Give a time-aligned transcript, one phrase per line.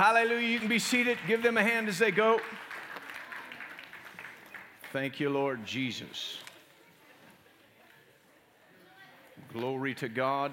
[0.00, 0.48] Hallelujah.
[0.48, 1.18] You can be seated.
[1.28, 2.40] Give them a hand as they go.
[4.94, 6.38] Thank you, Lord Jesus.
[9.52, 10.52] Glory to God.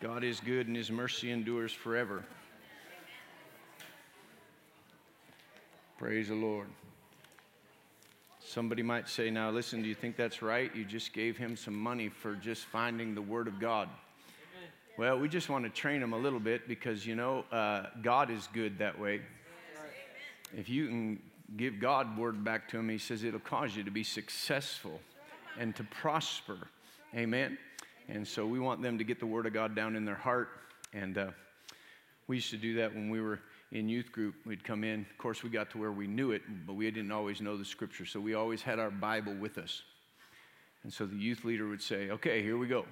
[0.00, 2.22] God is good and his mercy endures forever.
[5.98, 6.68] Praise the Lord.
[8.38, 10.70] Somebody might say, now listen, do you think that's right?
[10.76, 13.88] You just gave him some money for just finding the Word of God.
[14.98, 18.32] Well, we just want to train them a little bit because, you know, uh, God
[18.32, 19.20] is good that way.
[20.56, 21.22] If you can
[21.56, 25.00] give God word back to him, he says it'll cause you to be successful
[25.56, 26.58] and to prosper.
[27.14, 27.58] Amen.
[28.08, 30.48] And so we want them to get the word of God down in their heart.
[30.92, 31.26] And uh,
[32.26, 33.38] we used to do that when we were
[33.70, 35.06] in youth group, we'd come in.
[35.08, 37.64] Of course, we got to where we knew it, but we didn't always know the
[37.64, 38.04] scripture.
[38.04, 39.82] So we always had our Bible with us.
[40.82, 42.84] And so the youth leader would say, Okay, here we go.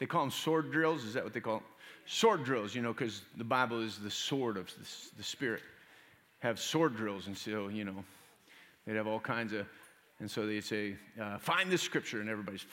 [0.00, 1.04] They call them sword drills.
[1.04, 1.64] Is that what they call them?
[2.06, 5.62] Sword drills, you know, because the Bible is the sword of the, the Spirit.
[6.40, 7.28] Have sword drills.
[7.28, 8.02] And so, you know,
[8.84, 9.66] they'd have all kinds of,
[10.18, 12.20] and so they'd say, uh, Find this scripture.
[12.20, 12.66] And everybody's,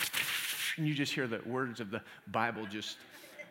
[0.78, 2.98] and you just hear the words of the Bible just,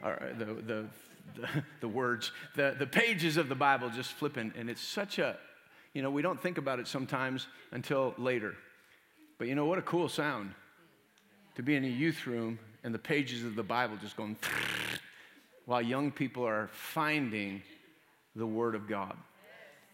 [0.02, 0.86] or the, the
[1.34, 1.48] the,
[1.80, 4.52] the words, the, the pages of the Bible just flipping.
[4.56, 5.36] And it's such a,
[5.92, 8.54] you know, we don't think about it sometimes until later.
[9.38, 10.52] But you know, what a cool sound
[11.56, 14.36] to be in a youth room and the pages of the Bible just going
[15.66, 17.60] while young people are finding
[18.36, 19.16] the Word of God.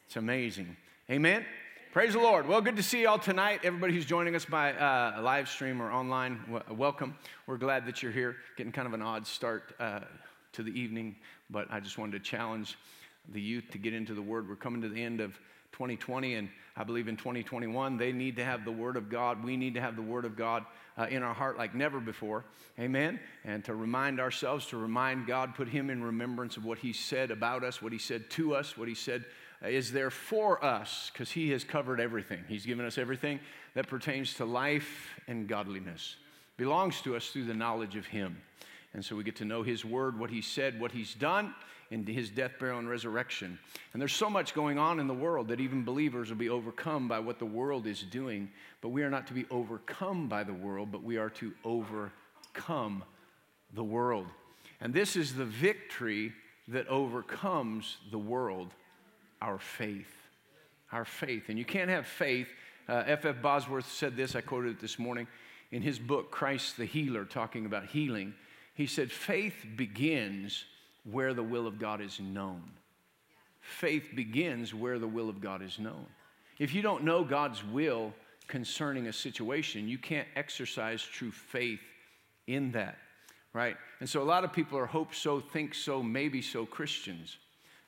[0.06, 0.76] It's amazing.
[1.10, 1.46] Amen.
[1.94, 2.46] Praise the Lord.
[2.46, 3.60] Well, good to see you all tonight.
[3.64, 7.16] Everybody who's joining us by uh, live stream or online, w- welcome.
[7.46, 8.36] We're glad that you're here.
[8.58, 10.00] Getting kind of an odd start uh,
[10.52, 11.16] to the evening,
[11.48, 12.76] but I just wanted to challenge
[13.32, 14.46] the youth to get into the Word.
[14.46, 15.32] We're coming to the end of
[15.72, 19.42] 2020, and I believe in 2021, they need to have the Word of God.
[19.42, 22.44] We need to have the Word of God uh, in our heart like never before.
[22.78, 23.20] Amen?
[23.44, 27.30] And to remind ourselves, to remind God, put Him in remembrance of what He said
[27.30, 29.24] about us, what He said to us, what He said
[29.64, 32.44] is there for us, because He has covered everything.
[32.48, 33.40] He's given us everything
[33.74, 36.16] that pertains to life and godliness,
[36.56, 38.38] belongs to us through the knowledge of Him.
[38.94, 41.54] And so we get to know his word, what he said, what he's done,
[41.92, 43.58] in his death, burial, and resurrection.
[43.92, 47.06] And there's so much going on in the world that even believers will be overcome
[47.06, 48.50] by what the world is doing.
[48.80, 53.04] But we are not to be overcome by the world, but we are to overcome
[53.74, 54.26] the world.
[54.80, 56.32] And this is the victory
[56.68, 58.72] that overcomes the world
[59.42, 60.12] our faith.
[60.92, 61.50] Our faith.
[61.50, 62.48] And you can't have faith.
[62.88, 63.24] F.F.
[63.24, 63.42] Uh, F.
[63.42, 65.26] Bosworth said this, I quoted it this morning
[65.70, 68.34] in his book, Christ the Healer, talking about healing.
[68.74, 70.64] He said, faith begins
[71.04, 72.62] where the will of God is known.
[73.60, 76.06] Faith begins where the will of God is known.
[76.58, 78.12] If you don't know God's will
[78.48, 81.80] concerning a situation, you can't exercise true faith
[82.46, 82.98] in that,
[83.52, 83.76] right?
[84.00, 87.38] And so a lot of people are hope so, think so, maybe so Christians.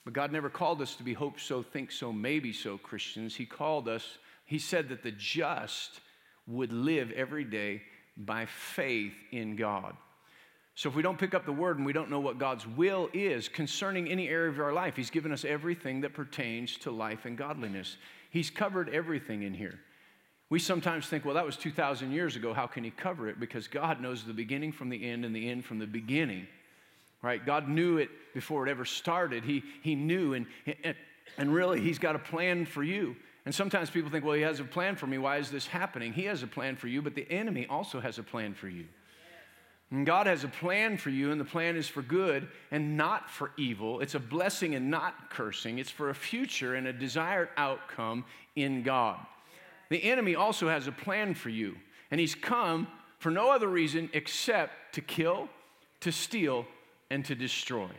[0.04, 3.34] But God never called us to be hope so, think so, maybe so Christians.
[3.34, 6.00] He called us, He said that the just
[6.46, 7.82] would live every day
[8.16, 9.96] by faith in God.
[10.76, 13.08] So if we don't pick up the word and we don't know what God's will
[13.12, 17.26] is concerning any area of our life, He's given us everything that pertains to life
[17.26, 17.96] and godliness.
[18.30, 19.78] He's covered everything in here.
[20.50, 22.52] We sometimes think, well, that was 2,000 years ago.
[22.52, 23.38] How can He cover it?
[23.38, 26.48] Because God knows the beginning from the end and the end from the beginning,
[27.22, 27.44] right?
[27.44, 29.44] God knew it before it ever started.
[29.44, 30.46] He, he knew, and,
[31.38, 33.14] and really, He's got a plan for you.
[33.46, 35.18] And sometimes people think, well, He has a plan for me.
[35.18, 36.12] Why is this happening?
[36.12, 38.86] He has a plan for you, but the enemy also has a plan for you.
[39.90, 43.30] And God has a plan for you, and the plan is for good and not
[43.30, 44.00] for evil.
[44.00, 45.78] It's a blessing and not cursing.
[45.78, 48.24] It's for a future and a desired outcome
[48.56, 49.18] in God.
[49.90, 51.76] The enemy also has a plan for you,
[52.10, 55.48] and he's come for no other reason except to kill,
[56.00, 56.66] to steal,
[57.10, 57.90] and to destroy.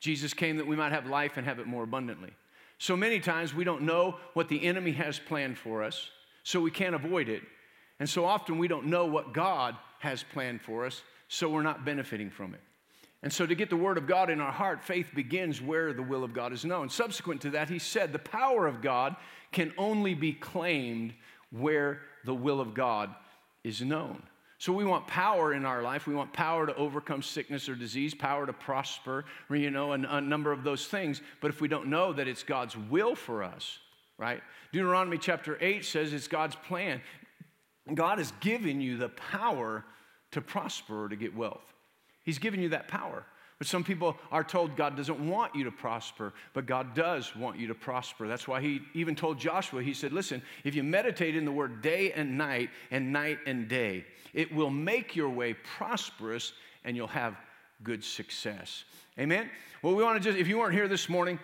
[0.00, 2.32] Jesus came that we might have life and have it more abundantly.
[2.78, 6.10] So many times we don't know what the enemy has planned for us,
[6.42, 7.42] so we can't avoid it.
[7.98, 11.84] And so often we don't know what God has planned for us, so we're not
[11.84, 12.60] benefiting from it.
[13.22, 16.02] And so, to get the Word of God in our heart, faith begins where the
[16.02, 16.88] will of God is known.
[16.88, 19.16] Subsequent to that, he said the power of God
[19.52, 21.14] can only be claimed
[21.50, 23.14] where the will of God
[23.64, 24.22] is known.
[24.58, 26.06] So, we want power in our life.
[26.06, 30.20] We want power to overcome sickness or disease, power to prosper, you know, a, a
[30.20, 31.20] number of those things.
[31.40, 33.78] But if we don't know that it's God's will for us,
[34.18, 34.42] right?
[34.72, 37.00] Deuteronomy chapter 8 says it's God's plan.
[37.94, 39.84] God has given you the power
[40.32, 41.72] to prosper or to get wealth.
[42.24, 43.24] He's given you that power.
[43.58, 47.58] But some people are told God doesn't want you to prosper, but God does want
[47.58, 48.28] you to prosper.
[48.28, 51.80] That's why He even told Joshua, He said, Listen, if you meditate in the word
[51.80, 56.52] day and night and night and day, it will make your way prosperous
[56.84, 57.34] and you'll have
[57.82, 58.84] good success.
[59.18, 59.48] Amen?
[59.80, 61.38] Well, we want to just, if you weren't here this morning,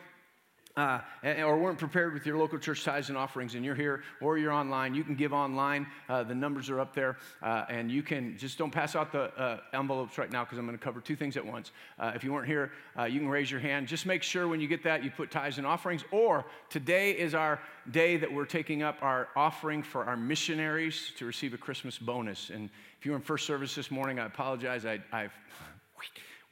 [0.77, 4.39] uh, or weren't prepared with your local church tithes and offerings and you're here or
[4.39, 5.87] you're online, you can give online.
[6.09, 7.19] Uh, the numbers are up there.
[7.43, 10.67] Uh, and you can just don't pass out the uh, envelopes right now because I'm
[10.67, 11.73] going to cover two things at once.
[11.99, 13.87] Uh, if you weren't here, uh, you can raise your hand.
[13.87, 16.05] Just make sure when you get that, you put tithes and offerings.
[16.11, 17.61] Or today is our
[17.91, 22.51] day that we're taking up our offering for our missionaries to receive a Christmas bonus.
[22.51, 24.87] And if you were in first service this morning, I apologize.
[24.87, 25.33] I, I've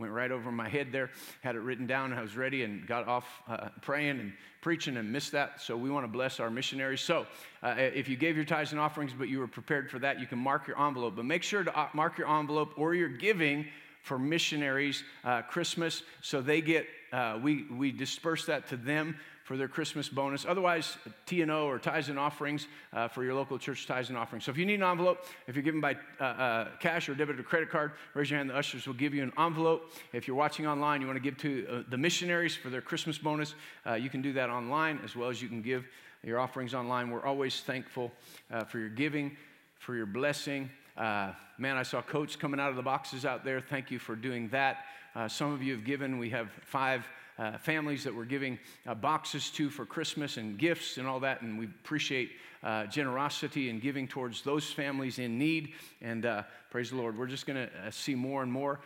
[0.01, 1.11] went right over my head there,
[1.43, 2.13] had it written down.
[2.13, 4.33] I was ready and got off uh, praying and
[4.63, 5.61] preaching and missed that.
[5.61, 7.03] So we want to bless our missionaries.
[7.03, 7.27] So
[7.63, 10.27] uh, if you gave your tithes and offerings, but you were prepared for that, you
[10.27, 11.17] can mark your envelope.
[11.17, 13.67] But make sure to uh, mark your envelope or your giving
[14.03, 19.17] for missionaries uh, Christmas so they get, uh, we, we disperse that to them
[19.51, 20.47] for their Christmas bonus.
[20.49, 24.45] Otherwise, T&O or tithes and offerings uh, for your local church tithes and offerings.
[24.45, 27.41] So if you need an envelope, if you're given by uh, uh, cash or debit
[27.41, 28.51] or credit card, raise your hand.
[28.51, 29.91] The ushers will give you an envelope.
[30.13, 33.19] If you're watching online, you want to give to uh, the missionaries for their Christmas
[33.19, 35.85] bonus, uh, you can do that online as well as you can give
[36.23, 37.11] your offerings online.
[37.11, 38.13] We're always thankful
[38.53, 39.37] uh, for your giving,
[39.81, 40.71] for your blessing.
[40.97, 43.61] man, I saw coats coming out of the boxes out there.
[43.61, 44.85] Thank you for doing that.
[45.27, 46.19] some of you have given.
[46.19, 47.05] We have five
[47.41, 51.41] uh, families that we're giving uh, boxes to for Christmas and gifts and all that.
[51.41, 52.33] And we appreciate
[52.63, 55.73] uh, generosity and giving towards those families in need.
[56.03, 58.81] And uh, praise the Lord, we're just going to uh, see more and more.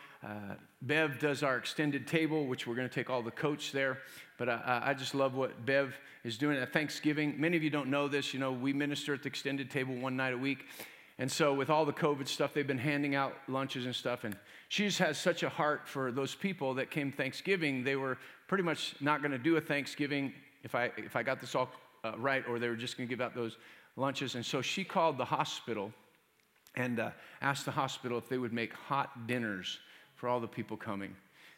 [0.83, 3.99] Bev does our extended table, which we're going to take all the coats there.
[4.39, 7.35] But I, I just love what Bev is doing at Thanksgiving.
[7.37, 8.33] Many of you don't know this.
[8.33, 10.67] You know, we minister at the extended table one night a week.
[11.19, 14.25] And so, with all the COVID stuff, they've been handing out lunches and stuff.
[14.25, 14.37] And
[14.75, 17.85] she just has such a heart for those people that came Thanksgiving.
[17.85, 18.19] They were
[18.49, 20.33] pretty much not going to do a Thanksgiving,
[20.65, 21.71] if I, if I got this all
[22.03, 23.57] uh, right, or they were just going to give out those
[23.95, 24.35] lunches.
[24.35, 25.93] And so she called the hospital
[26.75, 27.11] and uh,
[27.41, 29.79] asked the hospital if they would make hot dinners
[30.17, 31.15] for all the people coming.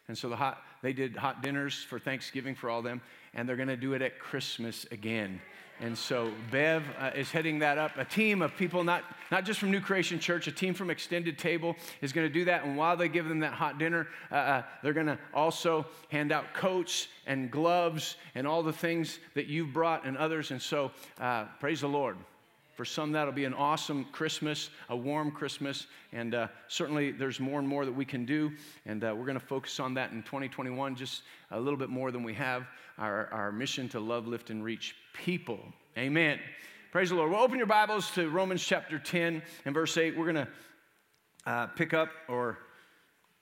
[0.08, 3.00] And so the hot, they did hot dinners for Thanksgiving for all them,
[3.32, 5.40] and they're going to do it at Christmas again.
[5.80, 7.92] And so Bev uh, is heading that up.
[7.98, 11.38] A team of people, not, not just from New Creation Church, a team from Extended
[11.38, 12.64] Table is going to do that.
[12.64, 16.32] And while they give them that hot dinner, uh, uh, they're going to also hand
[16.32, 20.50] out coats and gloves and all the things that you've brought and others.
[20.50, 22.16] And so uh, praise the Lord.
[22.76, 27.58] For some, that'll be an awesome Christmas, a warm Christmas, and uh, certainly there's more
[27.58, 28.52] and more that we can do,
[28.84, 32.10] and uh, we're going to focus on that in 2021, just a little bit more
[32.10, 32.66] than we have.
[32.98, 35.58] Our, our mission to love, lift, and reach people.
[35.96, 36.38] Amen.
[36.92, 37.30] Praise the Lord.
[37.30, 40.14] Well, open your Bibles to Romans chapter 10 and verse 8.
[40.14, 40.48] We're going to
[41.46, 42.58] uh, pick up or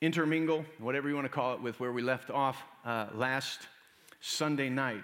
[0.00, 3.66] intermingle, whatever you want to call it, with where we left off uh, last
[4.20, 5.02] Sunday night.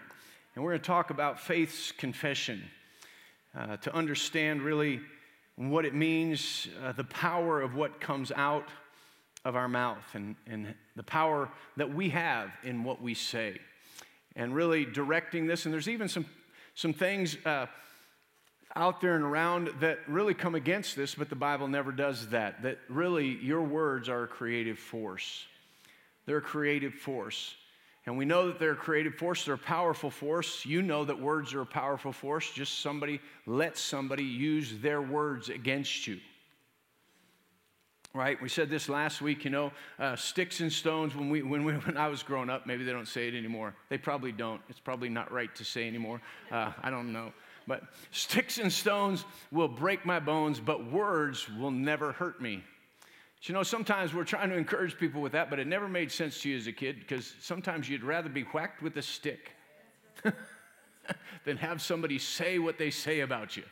[0.55, 2.63] And we're going to talk about faith's confession
[3.57, 5.01] uh, to understand really
[5.57, 8.69] what it means, uh, the power of what comes out
[9.45, 13.59] of our mouth, and, and the power that we have in what we say.
[14.37, 16.27] And really directing this, and there's even some,
[16.75, 17.67] some things uh,
[18.77, 22.63] out there and around that really come against this, but the Bible never does that.
[22.63, 25.45] That really, your words are a creative force.
[26.27, 27.55] They're a creative force.
[28.07, 30.65] And we know that they're a creative force, they're a powerful force.
[30.65, 32.51] You know that words are a powerful force.
[32.51, 36.19] Just somebody, let somebody use their words against you.
[38.13, 38.41] Right?
[38.43, 41.73] We said this last week, you know, uh, sticks and stones when, we, when, we,
[41.87, 43.75] when I was growing up, maybe they don't say it anymore.
[43.89, 44.61] They probably don't.
[44.69, 46.21] It's probably not right to say anymore.
[46.51, 47.33] Uh, I don't know.
[47.69, 52.65] But sticks and stones will break my bones, but words will never hurt me.
[53.43, 56.43] You know, sometimes we're trying to encourage people with that, but it never made sense
[56.43, 59.53] to you as a kid because sometimes you'd rather be whacked with a stick
[61.45, 63.63] than have somebody say what they say about you,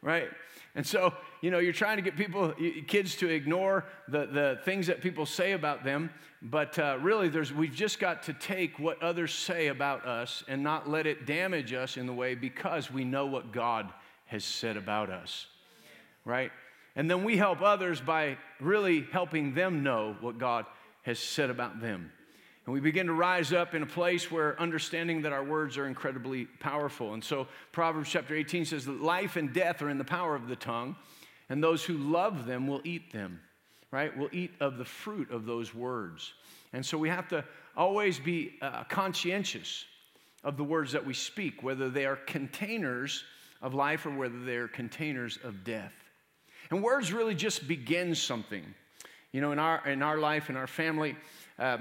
[0.00, 0.28] right?
[0.74, 1.12] And so,
[1.42, 2.54] you know, you're trying to get people,
[2.86, 6.10] kids to ignore the, the things that people say about them,
[6.40, 10.62] but uh, really, there's, we've just got to take what others say about us and
[10.62, 13.92] not let it damage us in the way because we know what God
[14.26, 15.46] has said about us,
[16.24, 16.50] right?
[16.96, 20.64] And then we help others by really helping them know what God
[21.02, 22.10] has said about them.
[22.64, 25.86] And we begin to rise up in a place where understanding that our words are
[25.86, 27.14] incredibly powerful.
[27.14, 30.48] And so Proverbs chapter 18 says that life and death are in the power of
[30.48, 30.96] the tongue,
[31.48, 33.40] and those who love them will eat them,
[33.92, 34.16] right?
[34.16, 36.32] Will eat of the fruit of those words.
[36.72, 37.44] And so we have to
[37.76, 39.84] always be uh, conscientious
[40.42, 43.22] of the words that we speak, whether they are containers
[43.62, 45.92] of life or whether they are containers of death.
[46.70, 48.64] And words really just begin something.
[49.32, 51.16] You know, in our, in our life, in our family,
[51.58, 51.78] uh,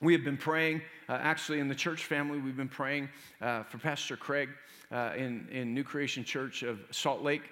[0.00, 3.08] we have been praying, uh, actually, in the church family, we've been praying
[3.40, 4.48] uh, for Pastor Craig
[4.92, 7.42] uh, in, in New Creation Church of Salt Lake.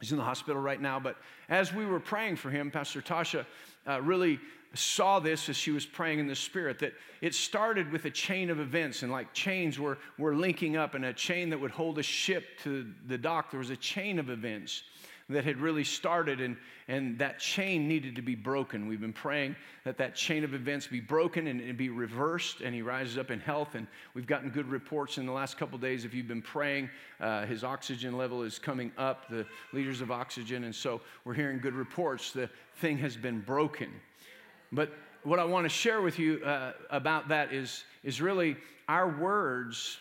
[0.00, 1.16] He's in the hospital right now, but
[1.48, 3.46] as we were praying for him, Pastor Tasha
[3.86, 4.38] uh, really
[4.74, 8.50] saw this as she was praying in the spirit that it started with a chain
[8.50, 11.98] of events and like chains were, were linking up and a chain that would hold
[11.98, 14.84] a ship to the dock there was a chain of events
[15.32, 16.56] that had really started and,
[16.88, 18.86] and that chain needed to be broken.
[18.86, 22.74] We've been praying that that chain of events be broken and, and be reversed and
[22.74, 26.04] he rises up in health and we've gotten good reports in the last couple days.
[26.04, 30.64] If you've been praying uh, his oxygen level is coming up the liters of oxygen
[30.64, 33.90] and so we're hearing good reports the thing has been broken.
[34.72, 34.92] But
[35.24, 38.56] what I want to share with you uh, about that is, is really
[38.88, 39.98] our words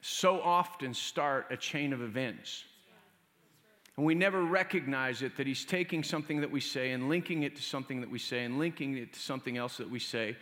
[0.00, 2.64] so often start a chain of events.
[3.96, 7.56] And we never recognize it that he's taking something that we say and linking it
[7.56, 10.36] to something that we say and linking it to something else that we say.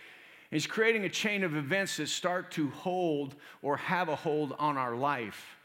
[0.51, 4.77] He's creating a chain of events that start to hold or have a hold on
[4.77, 5.57] our life.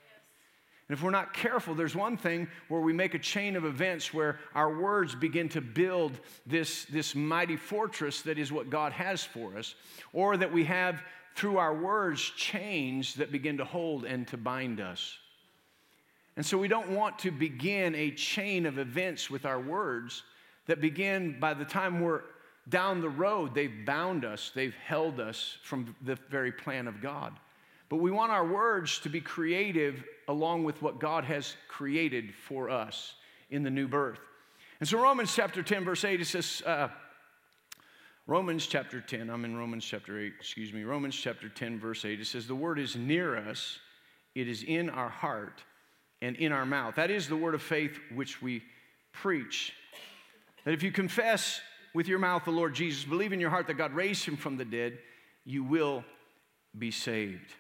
[0.88, 4.14] And if we're not careful, there's one thing where we make a chain of events
[4.14, 6.14] where our words begin to build
[6.46, 9.76] this, this mighty fortress that is what God has for us,
[10.14, 11.02] or that we have
[11.36, 15.18] through our words chains that begin to hold and to bind us.
[16.38, 20.22] And so we don't want to begin a chain of events with our words
[20.68, 22.22] that begin by the time we're
[22.70, 27.34] down the road, they've bound us, they've held us from the very plan of God.
[27.90, 32.70] But we want our words to be creative along with what God has created for
[32.70, 33.16] us
[33.50, 34.20] in the new birth.
[34.80, 36.90] And so, Romans chapter 10, verse 8, it says, uh,
[38.28, 42.20] Romans chapter 10, I'm in Romans chapter 8, excuse me, Romans chapter 10, verse 8,
[42.20, 43.80] it says, The word is near us,
[44.36, 45.64] it is in our heart
[46.22, 46.96] and in our mouth.
[46.96, 48.64] That is the word of faith which we
[49.12, 49.74] preach.
[50.66, 51.62] That if you confess
[51.94, 54.58] with your mouth the Lord Jesus, believe in your heart that God raised him from
[54.58, 54.98] the dead,
[55.46, 56.04] you will
[56.78, 57.54] be saved.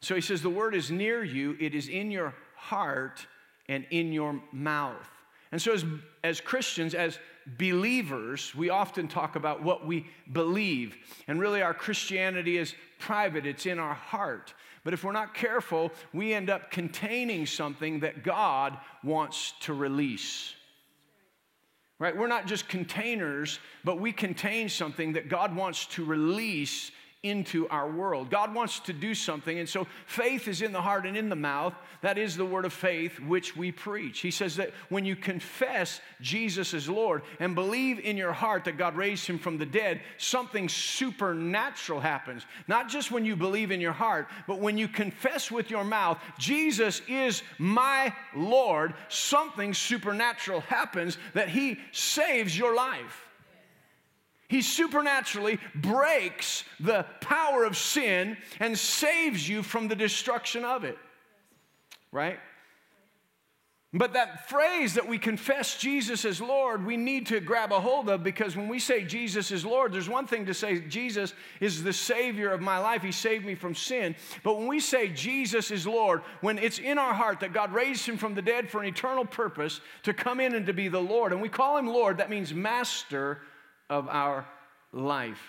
[0.00, 3.26] So he says, The word is near you, it is in your heart
[3.68, 5.08] and in your mouth.
[5.50, 5.84] And so, as,
[6.22, 7.18] as Christians, as
[7.56, 10.96] believers, we often talk about what we believe.
[11.26, 14.54] And really, our Christianity is private, it's in our heart.
[14.84, 20.54] But if we're not careful, we end up containing something that God wants to release.
[21.98, 22.16] Right?
[22.16, 26.92] We're not just containers, but we contain something that God wants to release
[27.24, 28.30] into our world.
[28.30, 31.34] God wants to do something, and so faith is in the heart and in the
[31.34, 31.74] mouth.
[32.00, 34.20] That is the word of faith which we preach.
[34.20, 38.78] He says that when you confess Jesus as Lord and believe in your heart that
[38.78, 42.46] God raised him from the dead, something supernatural happens.
[42.68, 46.18] Not just when you believe in your heart, but when you confess with your mouth,
[46.38, 53.27] Jesus is my Lord, something supernatural happens that he saves your life.
[54.48, 60.98] He supernaturally breaks the power of sin and saves you from the destruction of it.
[62.10, 62.38] Right?
[63.94, 68.10] But that phrase that we confess Jesus as Lord, we need to grab a hold
[68.10, 71.82] of because when we say Jesus is Lord, there's one thing to say Jesus is
[71.82, 73.02] the Savior of my life.
[73.02, 74.14] He saved me from sin.
[74.42, 78.04] But when we say Jesus is Lord, when it's in our heart that God raised
[78.06, 81.00] him from the dead for an eternal purpose to come in and to be the
[81.00, 83.40] Lord, and we call him Lord, that means master
[83.88, 84.46] of our
[84.92, 85.40] life,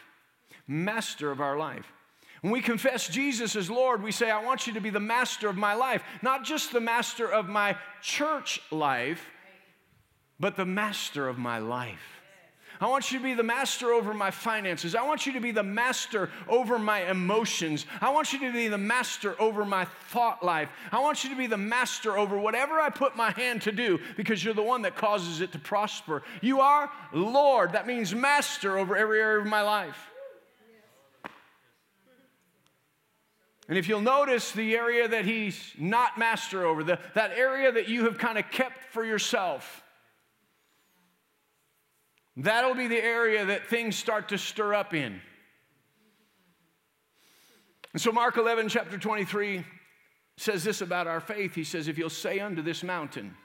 [0.68, 1.86] master of our life.
[2.42, 5.50] When we confess Jesus as Lord, we say, I want you to be the master
[5.50, 9.26] of my life, not just the master of my church life,
[10.40, 12.19] but the master of my life.
[12.82, 14.96] I want you to be the master over my finances.
[14.96, 17.86] I want you to be the master over my emotions.
[18.00, 20.70] I want you to be the master over my thought life.
[20.92, 24.00] I want you to be the master over whatever I put my hand to do
[24.16, 26.24] because you're the one that causes it to prosper.
[26.42, 27.74] You are Lord.
[27.74, 30.10] That means master over every area of my life.
[33.68, 37.90] And if you'll notice the area that he's not master over, the, that area that
[37.90, 39.84] you have kind of kept for yourself,
[42.40, 45.20] That'll be the area that things start to stir up in.
[47.92, 49.66] And so, Mark 11, chapter 23,
[50.38, 51.54] says this about our faith.
[51.54, 53.36] He says, If you'll say unto this mountain,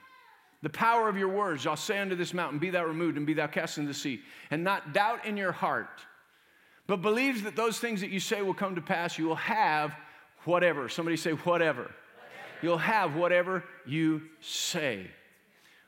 [0.61, 3.33] the power of your words, I'll say unto this mountain, Be thou removed and be
[3.33, 5.99] thou cast into the sea, and not doubt in your heart,
[6.87, 9.93] but believe that those things that you say will come to pass, you will have
[10.45, 10.87] whatever.
[10.87, 11.81] Somebody say, whatever.
[11.81, 11.93] whatever.
[12.61, 15.07] You'll have whatever you say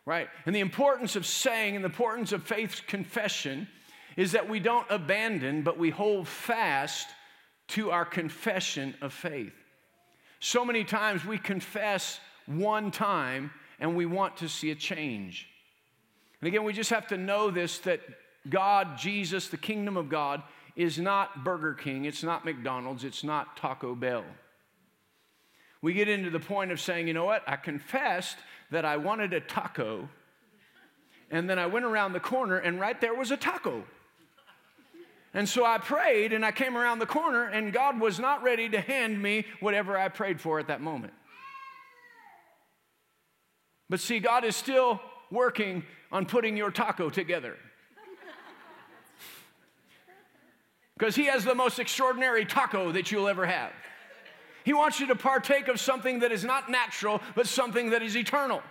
[0.08, 0.30] right?
[0.46, 3.68] And the importance of saying and the importance of faith's confession
[4.16, 7.10] is that we don't abandon, but we hold fast
[7.68, 9.52] to our confession of faith.
[10.40, 15.46] So many times we confess one time and we want to see a change.
[16.40, 18.00] And again, we just have to know this that
[18.50, 20.42] God, Jesus, the kingdom of God,
[20.78, 24.24] is not Burger King, it's not McDonald's, it's not Taco Bell.
[25.82, 28.38] We get into the point of saying, you know what, I confessed
[28.72, 30.10] that I wanted a taco,
[31.30, 33.84] and then I went around the corner, and right there was a taco.
[35.34, 38.70] And so I prayed and I came around the corner, and God was not ready
[38.70, 41.14] to hand me whatever I prayed for at that moment.
[43.90, 47.56] But see, God is still working on putting your taco together.
[50.98, 53.72] Because He has the most extraordinary taco that you'll ever have.
[54.68, 58.18] He wants you to partake of something that is not natural, but something that is
[58.18, 58.62] eternal.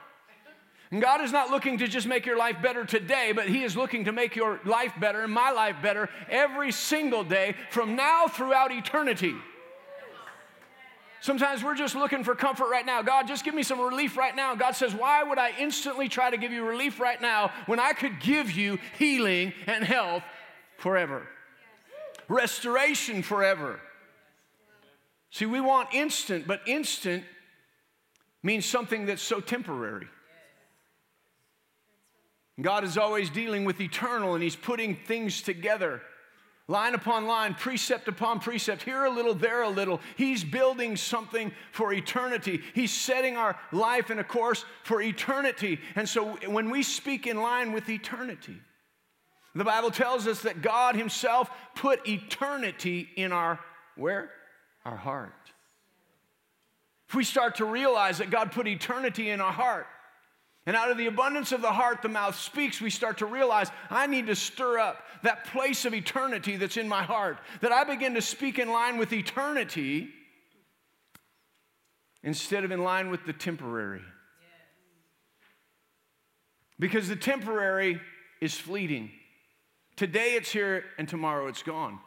[0.90, 3.78] And God is not looking to just make your life better today, but He is
[3.78, 8.26] looking to make your life better and my life better every single day from now
[8.26, 9.34] throughout eternity.
[11.22, 13.00] Sometimes we're just looking for comfort right now.
[13.00, 14.54] God, just give me some relief right now.
[14.54, 17.94] God says, Why would I instantly try to give you relief right now when I
[17.94, 20.24] could give you healing and health
[20.76, 21.26] forever?
[22.28, 23.80] Restoration forever.
[25.30, 27.24] See, we want instant, but instant
[28.42, 30.06] means something that's so temporary.
[32.60, 36.00] God is always dealing with eternal and He's putting things together
[36.68, 40.00] line upon line, precept upon precept, here a little, there a little.
[40.16, 42.60] He's building something for eternity.
[42.74, 45.78] He's setting our life in a course for eternity.
[45.94, 48.56] And so when we speak in line with eternity,
[49.54, 53.60] the Bible tells us that God Himself put eternity in our
[53.96, 54.30] where?
[54.86, 55.32] Our heart.
[57.08, 59.88] If we start to realize that God put eternity in our heart,
[60.64, 62.80] and out of the abundance of the heart, the mouth speaks.
[62.80, 66.88] We start to realize I need to stir up that place of eternity that's in
[66.88, 70.08] my heart, that I begin to speak in line with eternity
[72.22, 74.02] instead of in line with the temporary.
[76.78, 78.00] Because the temporary
[78.40, 79.10] is fleeting.
[79.96, 81.98] Today it's here and tomorrow it's gone.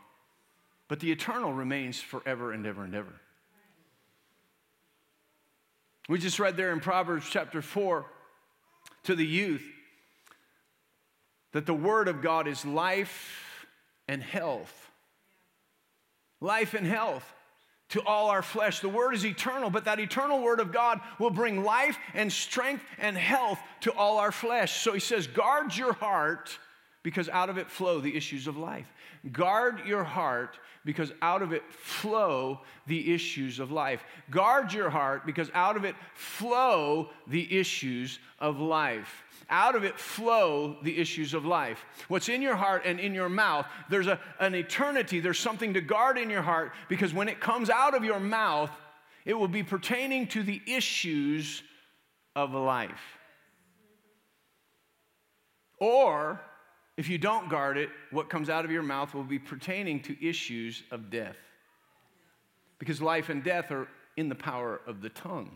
[0.90, 3.14] But the eternal remains forever and ever and ever.
[6.10, 8.06] We just read there in Proverbs chapter 4
[9.04, 9.64] to the youth
[11.54, 13.68] that the Word of God is life
[14.08, 14.74] and health.
[16.42, 17.32] Life and health
[17.90, 18.80] to all our flesh.
[18.80, 22.84] The Word is eternal, but that eternal Word of God will bring life and strength
[22.98, 24.82] and health to all our flesh.
[24.82, 26.58] So he says, guard your heart
[27.10, 28.86] because out of it flow the issues of life.
[29.32, 34.04] Guard your heart because out of it flow the issues of life.
[34.30, 39.24] Guard your heart because out of it flow the issues of life.
[39.50, 41.84] Out of it flow the issues of life.
[42.10, 45.82] What's in your heart and in your mouth, there's a, an eternity, there's something to
[45.82, 48.70] guard in your heart because when it comes out of your mouth,
[49.26, 51.64] it will be pertaining to the issues
[52.36, 53.18] of life.
[55.80, 56.40] Or
[57.00, 60.18] if you don't guard it, what comes out of your mouth will be pertaining to
[60.22, 61.38] issues of death.
[62.78, 65.50] Because life and death are in the power of the tongue.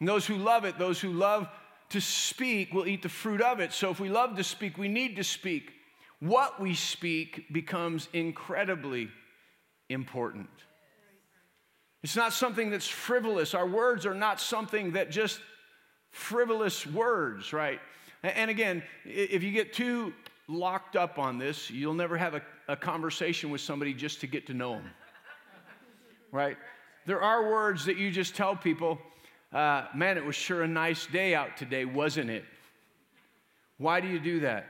[0.00, 1.46] And those who love it, those who love
[1.90, 3.70] to speak, will eat the fruit of it.
[3.74, 5.72] So if we love to speak, we need to speak.
[6.20, 9.10] What we speak becomes incredibly
[9.90, 10.48] important.
[12.02, 13.52] It's not something that's frivolous.
[13.52, 15.38] Our words are not something that just
[16.12, 17.78] frivolous words, right?
[18.22, 20.12] And again, if you get too
[20.46, 24.46] locked up on this, you'll never have a, a conversation with somebody just to get
[24.46, 24.90] to know them.
[26.30, 26.56] right?
[27.06, 28.98] There are words that you just tell people,
[29.52, 32.44] uh, man, it was sure a nice day out today, wasn't it?
[33.78, 34.66] Why do you do that?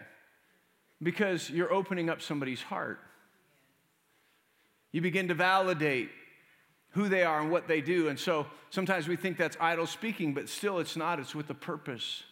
[1.02, 3.00] Because you're opening up somebody's heart.
[4.92, 6.10] You begin to validate
[6.90, 8.08] who they are and what they do.
[8.08, 11.54] And so sometimes we think that's idle speaking, but still it's not, it's with a
[11.54, 12.22] purpose.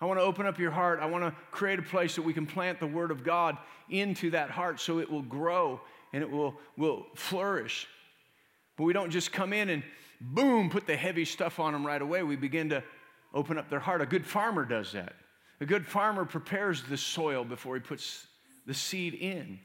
[0.00, 1.00] I want to open up your heart.
[1.00, 3.58] I want to create a place that we can plant the Word of God
[3.90, 5.80] into that heart so it will grow
[6.12, 7.86] and it will, will flourish.
[8.76, 9.82] But we don't just come in and
[10.20, 12.22] boom, put the heavy stuff on them right away.
[12.22, 12.82] We begin to
[13.34, 14.00] open up their heart.
[14.00, 15.14] A good farmer does that.
[15.60, 18.26] A good farmer prepares the soil before he puts
[18.66, 19.58] the seed in.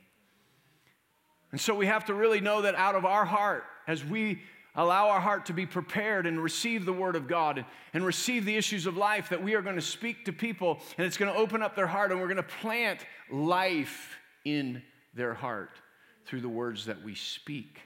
[1.51, 4.41] And so we have to really know that out of our heart, as we
[4.75, 8.45] allow our heart to be prepared and receive the Word of God and, and receive
[8.45, 11.31] the issues of life that we are going to speak to people and it's going
[11.31, 14.81] to open up their heart and we're going to plant life in
[15.13, 15.79] their heart
[16.25, 17.79] through the words that we speak.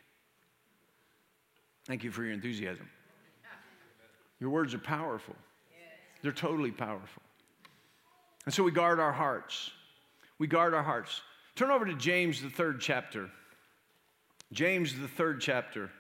[1.86, 2.88] Thank you for your enthusiasm.
[4.40, 5.36] Your words are powerful,
[6.22, 7.22] they're totally powerful.
[8.46, 9.72] And so we guard our hearts.
[10.40, 11.22] We guard our hearts.
[11.56, 13.30] Turn over to James, the third chapter.
[14.54, 15.92] James, the third chapter.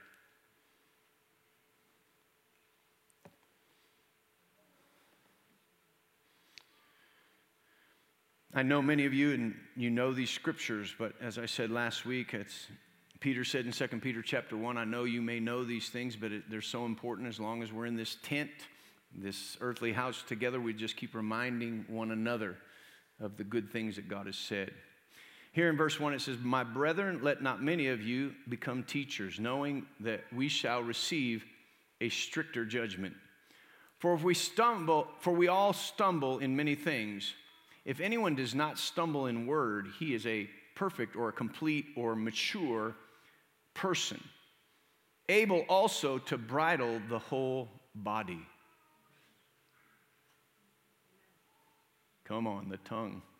[8.53, 12.05] I know many of you and you know these scriptures, but as I said last
[12.05, 12.67] week, it's
[13.19, 16.31] Peter said in 2 Peter chapter 1, I know you may know these things, but
[16.31, 18.49] it, they're so important as long as we're in this tent,
[19.13, 22.57] this earthly house together, we just keep reminding one another
[23.19, 24.71] of the good things that God has said.
[25.51, 29.39] Here in verse 1, it says, My brethren, let not many of you become teachers,
[29.39, 31.43] knowing that we shall receive
[32.01, 33.13] a stricter judgment.
[33.99, 37.33] For if we stumble, for we all stumble in many things.
[37.85, 42.15] If anyone does not stumble in word, he is a perfect or a complete or
[42.15, 42.95] mature
[43.73, 44.23] person,
[45.27, 48.39] able also to bridle the whole body.
[52.25, 53.21] Come on, the tongue.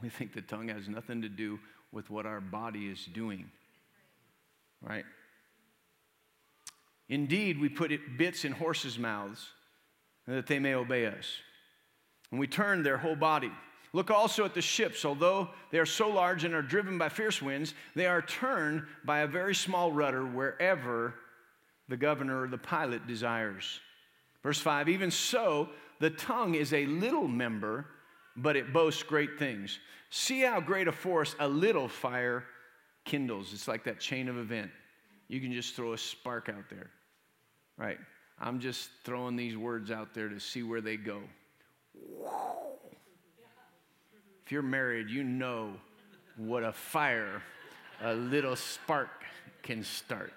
[0.00, 1.58] We think the tongue has nothing to do
[1.90, 3.50] with what our body is doing,
[4.80, 5.04] right?
[7.08, 9.48] Indeed, we put bits in horses' mouths
[10.26, 11.26] that they may obey us.
[12.30, 13.50] And we turn their whole body.
[13.92, 15.04] Look also at the ships.
[15.04, 19.20] Although they are so large and are driven by fierce winds, they are turned by
[19.20, 21.14] a very small rudder wherever
[21.88, 23.80] the governor or the pilot desires.
[24.42, 27.86] Verse 5 Even so, the tongue is a little member,
[28.36, 29.78] but it boasts great things.
[30.10, 32.44] See how great a force a little fire
[33.04, 33.52] kindles.
[33.52, 34.70] It's like that chain of event.
[35.28, 36.90] You can just throw a spark out there
[37.78, 37.98] right?
[38.38, 41.20] I'm just throwing these words out there to see where they go.
[44.44, 45.74] If you're married, you know
[46.36, 47.42] what a fire,
[48.02, 49.10] a little spark
[49.62, 50.32] can start.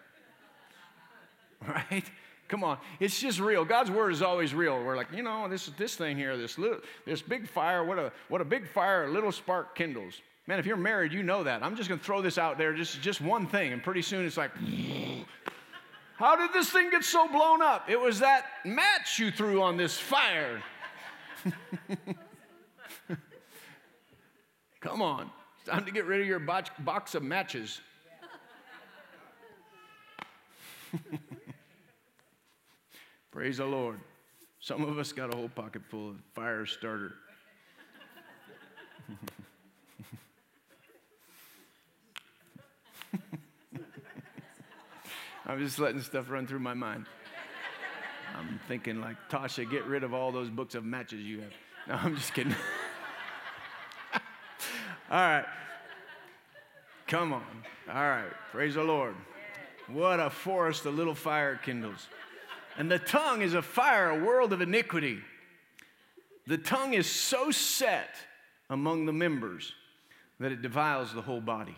[1.66, 2.04] Right?
[2.50, 3.64] Come on, it's just real.
[3.64, 4.84] God's word is always real.
[4.84, 7.86] We're like, you know, this this thing here, this little, this big fire.
[7.86, 10.16] What a what a big fire, a little spark kindles.
[10.48, 11.64] Man, if you're married, you know that.
[11.64, 14.36] I'm just gonna throw this out there, just just one thing, and pretty soon it's
[14.36, 14.52] like,
[16.16, 17.90] how did this thing get so blown up?
[17.90, 20.62] It was that match you threw on this fire.
[24.82, 25.30] Come on.
[25.60, 27.82] It's time to get rid of your box of matches.
[33.32, 34.00] Praise the Lord.
[34.60, 37.14] Some of us got a whole pocket full of fire starter.
[45.46, 47.08] I'm just letting stuff run through my mind.
[48.50, 51.52] I'm thinking, like, Tasha, get rid of all those books of matches you have.
[51.88, 52.54] No, I'm just kidding.
[55.10, 55.46] all right.
[57.08, 57.44] Come on.
[57.90, 58.30] All right.
[58.52, 59.16] Praise the Lord.
[59.88, 62.08] What a forest a little fire kindles.
[62.78, 65.22] And the tongue is a fire, a world of iniquity.
[66.46, 68.16] The tongue is so set
[68.70, 69.74] among the members
[70.40, 71.76] that it defiles the whole body.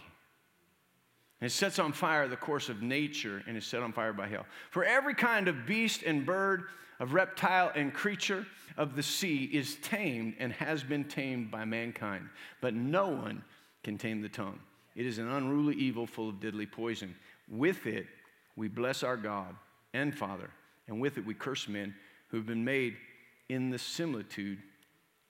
[1.43, 4.29] And it sets on fire the course of nature and is set on fire by
[4.29, 4.45] hell.
[4.71, 6.63] For every kind of beast and bird,
[7.01, 12.29] of reptile and creature of the sea is tamed and has been tamed by mankind.
[12.61, 13.43] But no one
[13.83, 14.57] can tame the tongue.
[14.95, 17.13] It is an unruly evil full of deadly poison.
[17.49, 18.07] With it,
[18.55, 19.53] we bless our God
[19.93, 20.49] and Father,
[20.87, 21.93] and with it, we curse men
[22.29, 22.95] who have been made
[23.49, 24.59] in the similitude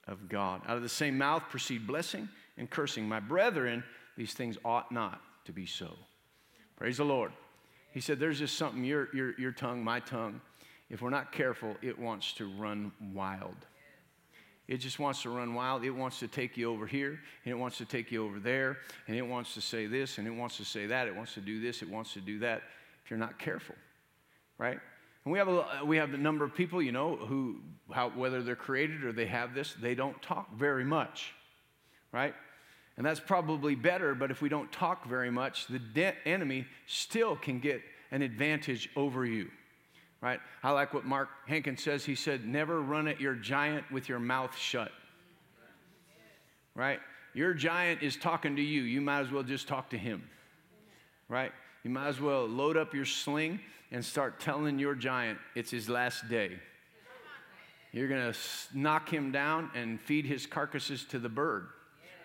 [0.06, 0.62] of God.
[0.68, 3.08] Out of the same mouth proceed blessing and cursing.
[3.08, 3.82] My brethren,
[4.16, 5.90] these things ought not to be so.
[6.76, 7.32] Praise the Lord.
[7.92, 10.40] He said, There's just something, your, your, your tongue, my tongue,
[10.90, 13.56] if we're not careful, it wants to run wild.
[14.66, 15.84] It just wants to run wild.
[15.84, 18.78] It wants to take you over here, and it wants to take you over there,
[19.06, 21.06] and it wants to say this, and it wants to say that.
[21.06, 22.62] It wants to do this, it wants to do that,
[23.04, 23.74] if you're not careful,
[24.58, 24.78] right?
[25.24, 27.60] And we have a, uh, we have a number of people, you know, who,
[27.92, 31.34] how, whether they're created or they have this, they don't talk very much,
[32.12, 32.34] right?
[32.96, 37.34] And that's probably better, but if we don't talk very much, the de- enemy still
[37.34, 39.50] can get an advantage over you.
[40.20, 40.40] Right?
[40.62, 42.04] I like what Mark Hankins says.
[42.04, 44.92] He said, Never run at your giant with your mouth shut.
[46.74, 47.00] Right?
[47.34, 48.82] Your giant is talking to you.
[48.82, 50.30] You might as well just talk to him.
[51.28, 51.52] Right?
[51.82, 55.88] You might as well load up your sling and start telling your giant it's his
[55.88, 56.58] last day.
[57.92, 58.38] You're going to
[58.72, 61.66] knock him down and feed his carcasses to the bird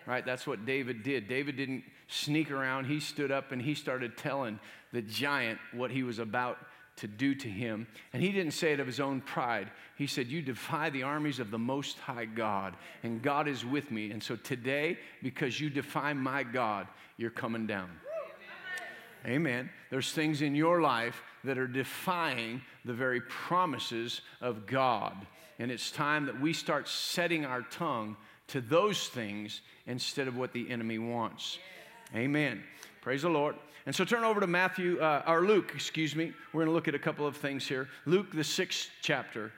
[0.06, 0.24] right?
[0.24, 1.28] That's what David did.
[1.28, 4.58] David didn't sneak around, he stood up and he started telling
[4.92, 6.58] the giant what he was about
[6.96, 7.86] to do to him.
[8.12, 9.70] And he didn't say it of his own pride.
[9.96, 13.90] He said, You defy the armies of the Most High God, and God is with
[13.90, 14.10] me.
[14.10, 16.86] And so today, because you defy my God,
[17.16, 17.90] you're coming down.
[19.24, 19.36] Amen.
[19.36, 19.70] Amen.
[19.90, 25.26] There's things in your life that are defying the very promises of God.
[25.58, 28.16] And it's time that we start setting our tongue
[28.50, 31.58] to those things instead of what the enemy wants.
[32.14, 32.62] Amen.
[33.00, 33.56] Praise the Lord.
[33.86, 36.32] And so turn over to Matthew, uh, or Luke, excuse me.
[36.52, 37.88] We're going to look at a couple of things here.
[38.04, 39.52] Luke, the sixth chapter,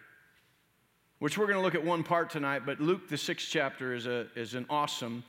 [1.18, 4.06] which we're going to look at one part tonight, but Luke, the sixth chapter, is,
[4.06, 5.24] a, is an awesome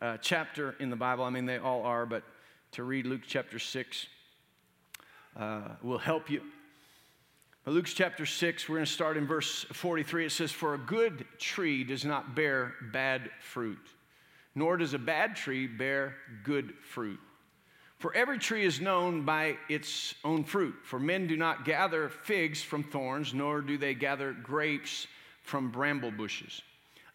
[0.00, 1.24] uh, chapter in the Bible.
[1.24, 2.22] I mean, they all are, but
[2.72, 4.06] to read Luke chapter 6
[5.36, 6.42] uh, will help you.
[7.70, 10.26] Luke's chapter 6, we're going to start in verse 43.
[10.26, 13.86] It says, For a good tree does not bear bad fruit,
[14.54, 17.20] nor does a bad tree bear good fruit.
[17.98, 20.76] For every tree is known by its own fruit.
[20.84, 25.06] For men do not gather figs from thorns, nor do they gather grapes
[25.42, 26.62] from bramble bushes.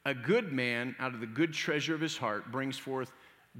[0.05, 3.11] A good man out of the good treasure of his heart brings forth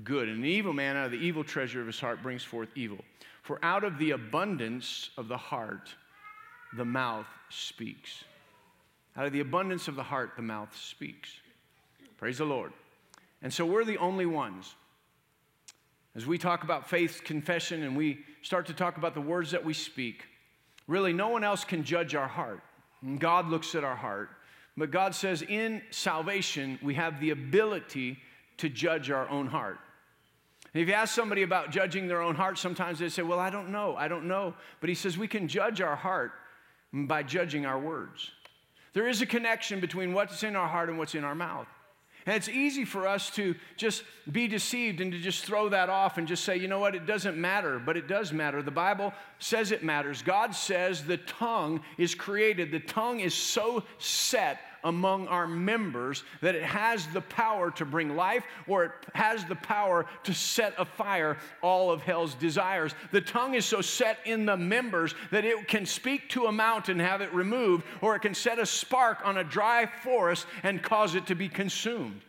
[0.03, 2.69] good, and an evil man out of the evil treasure of his heart brings forth
[2.75, 2.99] evil.
[3.41, 5.95] For out of the abundance of the heart,
[6.75, 8.23] the mouth speaks.
[9.15, 11.29] Out of the abundance of the heart, the mouth speaks.
[12.17, 12.73] Praise the Lord.
[13.41, 14.75] And so we're the only ones
[16.15, 19.65] as we talk about faith confession and we start to talk about the words that
[19.65, 20.25] we speak,
[20.87, 22.61] really no one else can judge our heart.
[23.17, 24.29] God looks at our heart.
[24.77, 28.17] But God says in salvation, we have the ability
[28.57, 29.79] to judge our own heart.
[30.73, 33.51] And if you ask somebody about judging their own heart, sometimes they say, Well, I
[33.51, 34.55] don't know, I don't know.
[34.79, 36.31] But He says we can judge our heart
[36.93, 38.31] by judging our words.
[38.93, 41.67] There is a connection between what's in our heart and what's in our mouth.
[42.25, 46.17] And it's easy for us to just be deceived and to just throw that off
[46.17, 48.61] and just say, you know what, it doesn't matter, but it does matter.
[48.61, 50.21] The Bible says it matters.
[50.21, 56.55] God says the tongue is created, the tongue is so set among our members that
[56.55, 61.37] it has the power to bring life or it has the power to set afire
[61.61, 62.93] all of hell's desires.
[63.11, 66.83] The tongue is so set in the members that it can speak to a mountain,
[66.93, 70.81] and have it removed, or it can set a spark on a dry forest and
[70.81, 72.21] cause it to be consumed.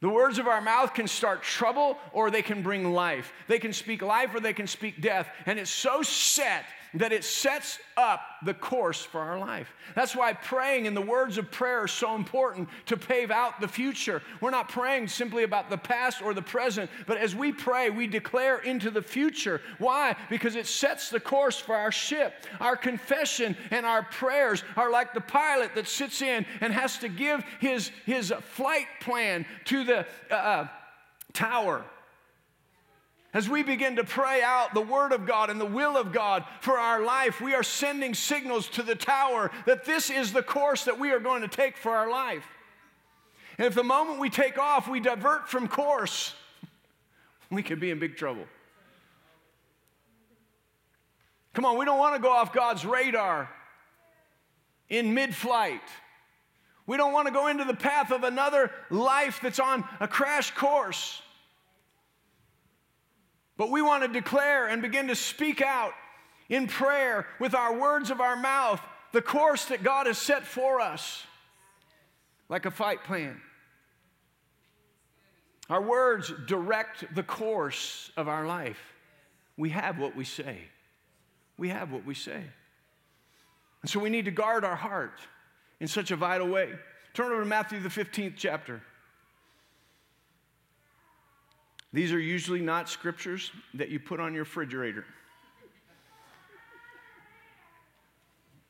[0.00, 3.32] The words of our mouth can start trouble or they can bring life.
[3.48, 5.26] They can speak life or they can speak death.
[5.46, 9.72] And it's so set that it sets up the course for our life.
[9.94, 13.68] That's why praying and the words of prayer are so important to pave out the
[13.68, 14.22] future.
[14.40, 18.06] We're not praying simply about the past or the present, but as we pray, we
[18.06, 19.60] declare into the future.
[19.78, 20.16] Why?
[20.30, 22.46] Because it sets the course for our ship.
[22.60, 27.08] Our confession and our prayers are like the pilot that sits in and has to
[27.08, 30.68] give his, his flight plan to the uh, uh
[31.32, 31.84] tower
[33.36, 36.42] as we begin to pray out the Word of God and the will of God
[36.62, 40.86] for our life, we are sending signals to the tower that this is the course
[40.86, 42.46] that we are going to take for our life.
[43.58, 46.32] And if the moment we take off, we divert from course,
[47.50, 48.46] we could be in big trouble.
[51.52, 53.50] Come on, we don't want to go off God's radar
[54.88, 55.82] in mid flight.
[56.86, 60.52] We don't want to go into the path of another life that's on a crash
[60.52, 61.20] course.
[63.56, 65.92] But we want to declare and begin to speak out
[66.48, 68.80] in prayer with our words of our mouth
[69.12, 71.22] the course that God has set for us,
[72.48, 73.40] like a fight plan.
[75.70, 78.78] Our words direct the course of our life.
[79.56, 80.58] We have what we say.
[81.56, 82.42] We have what we say.
[83.82, 85.18] And so we need to guard our heart
[85.80, 86.70] in such a vital way.
[87.14, 88.82] Turn over to Matthew, the 15th chapter.
[91.92, 95.04] These are usually not scriptures that you put on your refrigerator.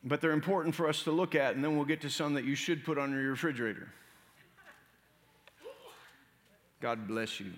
[0.03, 2.45] But they're important for us to look at, and then we'll get to some that
[2.45, 3.89] you should put on your refrigerator.
[6.79, 7.51] God bless you.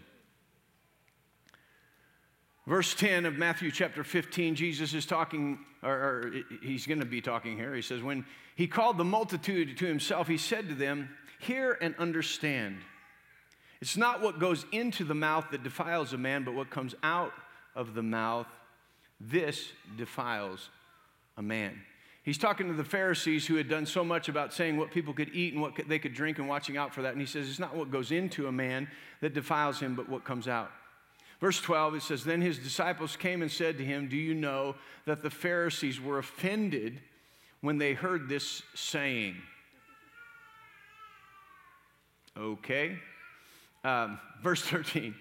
[2.65, 7.19] Verse 10 of Matthew chapter 15, Jesus is talking, or, or he's going to be
[7.19, 7.73] talking here.
[7.73, 11.95] He says, When he called the multitude to himself, he said to them, Hear and
[11.97, 12.77] understand.
[13.81, 17.33] It's not what goes into the mouth that defiles a man, but what comes out
[17.75, 18.47] of the mouth.
[19.21, 20.69] This defiles
[21.37, 21.81] a man.
[22.23, 25.33] He's talking to the Pharisees who had done so much about saying what people could
[25.33, 27.13] eat and what they could drink and watching out for that.
[27.13, 28.87] And he says, It's not what goes into a man
[29.21, 30.71] that defiles him, but what comes out.
[31.39, 34.75] Verse 12, it says, Then his disciples came and said to him, Do you know
[35.05, 36.99] that the Pharisees were offended
[37.61, 39.37] when they heard this saying?
[42.37, 42.97] Okay.
[43.83, 45.15] Um, verse 13.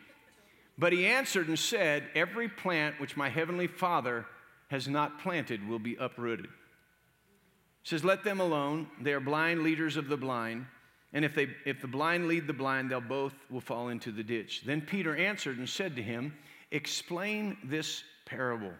[0.78, 4.26] But he answered and said, Every plant which my heavenly Father
[4.68, 6.46] has not planted will be uprooted.
[6.46, 8.88] He says, Let them alone.
[9.00, 10.66] They are blind leaders of the blind.
[11.12, 14.22] And if, they, if the blind lead the blind, they'll both will fall into the
[14.22, 14.62] ditch.
[14.66, 16.34] Then Peter answered and said to him,
[16.70, 18.72] Explain this parable.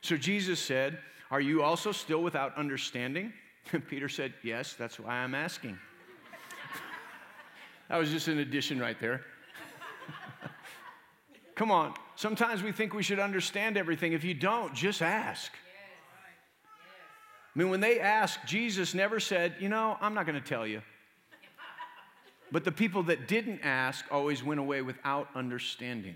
[0.00, 0.98] So Jesus said,
[1.30, 3.32] Are you also still without understanding?
[3.72, 5.78] And Peter said, Yes, that's why I'm asking.
[7.88, 9.22] That was just an addition right there.
[11.54, 11.94] Come on.
[12.16, 14.12] Sometimes we think we should understand everything.
[14.12, 15.52] If you don't, just ask.
[17.54, 20.66] I mean, when they asked, Jesus never said, You know, I'm not going to tell
[20.66, 20.82] you.
[22.52, 26.14] But the people that didn't ask always went away without understanding.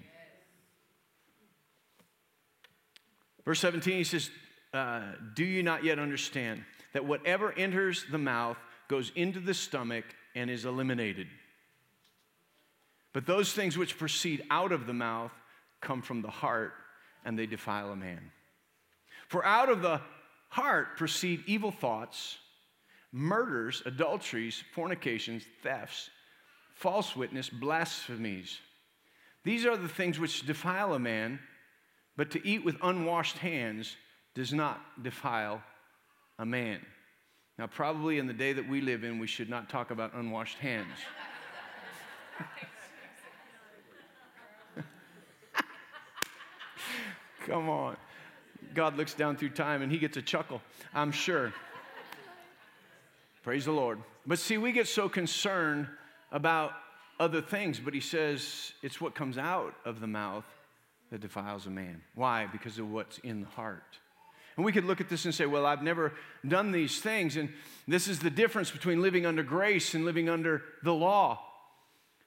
[3.45, 4.31] Verse 17, he says,
[4.73, 5.03] uh,
[5.35, 8.57] Do you not yet understand that whatever enters the mouth
[8.89, 10.05] goes into the stomach
[10.35, 11.27] and is eliminated?
[13.13, 15.33] But those things which proceed out of the mouth
[15.81, 16.73] come from the heart,
[17.25, 18.31] and they defile a man.
[19.29, 20.01] For out of the
[20.49, 22.39] heart proceed evil thoughts,
[23.13, 26.11] murders, adulteries, fornications, thefts,
[26.75, 28.59] false witness, blasphemies.
[29.45, 31.41] These are the things which defile a man,
[32.17, 33.97] but to eat with unwashed hands
[34.35, 35.63] does not defile
[36.39, 36.81] a man.
[37.59, 40.59] Now, probably in the day that we live in, we should not talk about unwashed
[40.59, 40.89] hands.
[47.47, 47.97] Come on.
[48.75, 50.61] God looks down through time and he gets a chuckle,
[50.95, 51.53] I'm sure.
[53.43, 53.99] Praise the Lord.
[54.27, 55.89] But see, we get so concerned
[56.31, 56.73] about
[57.19, 60.45] other things, but he says it's what comes out of the mouth
[61.11, 62.01] that defiles a man.
[62.15, 62.47] Why?
[62.51, 63.99] Because of what's in the heart.
[64.57, 66.13] And we could look at this and say, well, I've never
[66.47, 67.37] done these things.
[67.37, 67.49] And
[67.89, 71.41] this is the difference between living under grace and living under the law.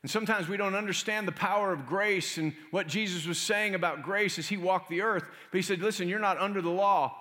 [0.06, 4.04] And sometimes we don't understand the power of grace and what Jesus was saying about
[4.04, 5.24] grace as he walked the earth.
[5.50, 7.18] But he said, listen, you're not under the law.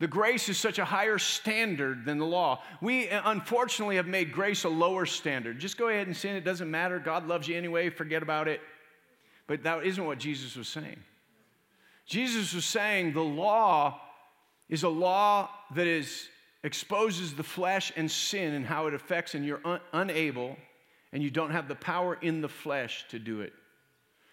[0.00, 2.60] The grace is such a higher standard than the law.
[2.80, 5.60] We uh, unfortunately have made grace a lower standard.
[5.60, 6.98] Just go ahead and sin, it doesn't matter.
[6.98, 8.62] God loves you anyway, forget about it.
[9.46, 10.98] But that isn't what Jesus was saying.
[12.04, 14.00] Jesus was saying the law
[14.68, 16.26] is a law that is
[16.64, 20.56] exposes the flesh and sin and how it affects, and you're un- unable
[21.12, 23.52] and you don't have the power in the flesh to do it.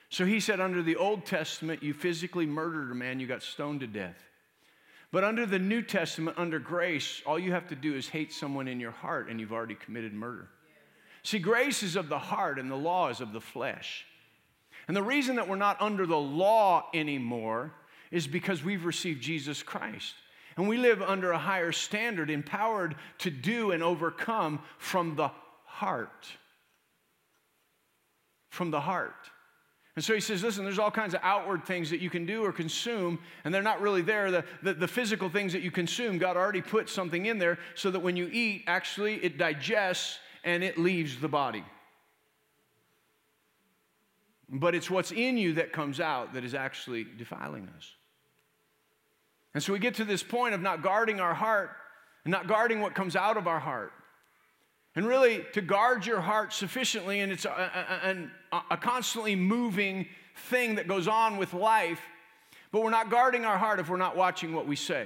[0.09, 3.81] So he said, under the Old Testament, you physically murdered a man, you got stoned
[3.81, 4.17] to death.
[5.11, 8.67] But under the New Testament, under grace, all you have to do is hate someone
[8.67, 10.49] in your heart and you've already committed murder.
[11.23, 14.05] See, grace is of the heart and the law is of the flesh.
[14.87, 17.73] And the reason that we're not under the law anymore
[18.11, 20.13] is because we've received Jesus Christ.
[20.57, 25.31] And we live under a higher standard, empowered to do and overcome from the
[25.65, 26.27] heart
[28.55, 29.13] from the heart.
[29.95, 32.43] And so he says, listen, there's all kinds of outward things that you can do
[32.43, 34.29] or consume, and they're not really there.
[34.29, 37.91] The, the, the, physical things that you consume, God already put something in there so
[37.91, 41.63] that when you eat, actually it digests and it leaves the body.
[44.49, 47.91] But it's what's in you that comes out that is actually defiling us.
[49.53, 51.71] And so we get to this point of not guarding our heart
[52.25, 53.93] and not guarding what comes out of our heart.
[54.95, 60.07] And really, to guard your heart sufficiently, and it's a, a, a, constantly moving
[60.49, 61.99] thing that goes on with life,
[62.71, 65.05] but we're not guarding our heart if we're not watching what we say.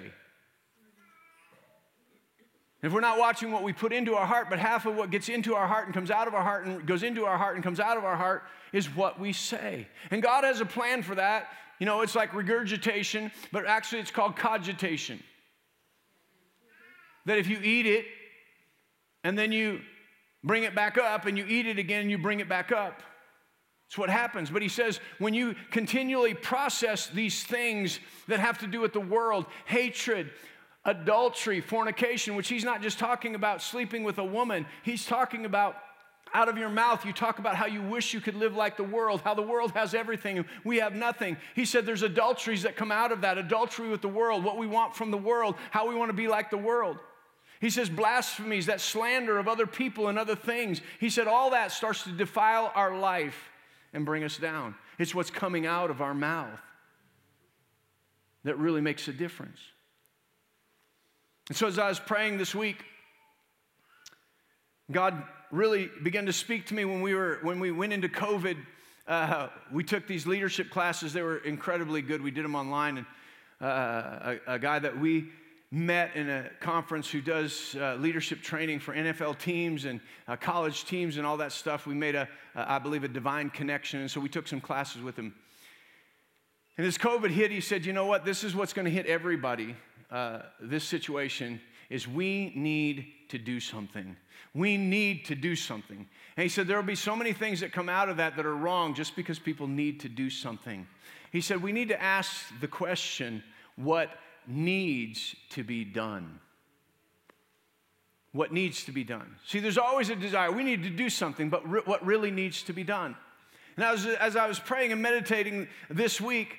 [2.82, 5.28] If we're not watching what we put into our heart, but half of what gets
[5.28, 7.64] into our heart and comes out of our heart and goes into our heart and
[7.64, 9.88] comes out of our heart is what we say.
[10.12, 11.48] And God has a plan for that.
[11.80, 15.22] You know, it's like regurgitation, but actually it's called cogitation.
[17.26, 18.06] That if you eat it,
[19.24, 19.82] and then you
[20.44, 23.02] bring it back up and you eat it again and you bring it back up.
[23.88, 24.52] It's what happens.
[24.52, 29.00] But he says, when you continually process these things that have to do with the
[29.00, 30.30] world, hatred,
[30.86, 35.76] adultery, fornication, which he's not just talking about sleeping with a woman, he's talking about
[36.34, 38.84] out of your mouth, you talk about how you wish you could live like the
[38.84, 41.38] world, how the world has everything we have nothing.
[41.56, 44.68] He said there's adulteries that come out of that adultery with the world, what we
[44.68, 46.98] want from the world, how we want to be like the world.
[47.60, 50.82] He says blasphemies, that slander of other people and other things.
[51.00, 53.50] He said all that starts to defile our life
[53.94, 54.76] and bring us down.
[54.98, 56.60] It's what's coming out of our mouth
[58.46, 59.60] that really makes a difference.
[61.50, 62.86] And so, as I was praying this week,
[64.92, 68.58] God really began to speak to me when we were when we went into COVID.
[69.08, 72.22] Uh, we took these leadership classes; they were incredibly good.
[72.22, 73.08] We did them online, and
[73.60, 75.30] uh, a, a guy that we
[75.72, 80.86] met in a conference who does uh, leadership training for NFL teams and uh, college
[80.86, 81.86] teams and all that stuff.
[81.86, 84.00] We made a, I believe, a divine connection.
[84.00, 85.36] And so we took some classes with him.
[86.78, 88.26] And as COVID hit, he said, You know what?
[88.26, 89.76] This is what's going to hit everybody.
[90.10, 94.16] Uh, this situation is we need to do something.
[94.56, 96.08] We need to do something.
[96.38, 98.46] And he said, There will be so many things that come out of that that
[98.46, 100.88] are wrong just because people need to do something.
[101.32, 103.44] He said, We need to ask the question,
[103.76, 104.10] What
[104.48, 106.40] needs to be done.
[108.32, 109.36] What needs to be done.
[109.46, 110.52] See, there's always a desire.
[110.52, 113.16] We need to do something, but re- what really needs to be done.
[113.76, 116.58] And as, as I was praying and meditating this week,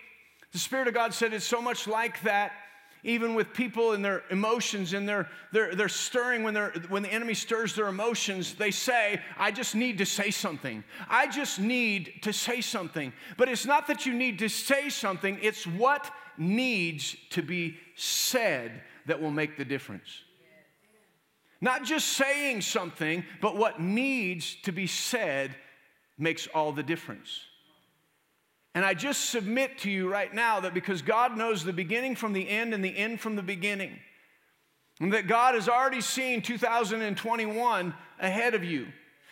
[0.52, 2.52] the Spirit of God said it's so much like that
[3.02, 7.12] even with people and their emotions and their, their, their stirring when, they're, when the
[7.12, 12.12] enemy stirs their emotions they say i just need to say something i just need
[12.22, 16.10] to say something but it's not that you need to say something it's what
[16.40, 20.08] needs to be said that will make the difference.
[21.60, 25.54] Not just saying something, but what needs to be said
[26.16, 27.40] makes all the difference.
[28.74, 32.32] And I just submit to you right now that because God knows the beginning from
[32.32, 33.98] the end and the end from the beginning,
[35.00, 38.86] and that God has already seen 2021 ahead of you.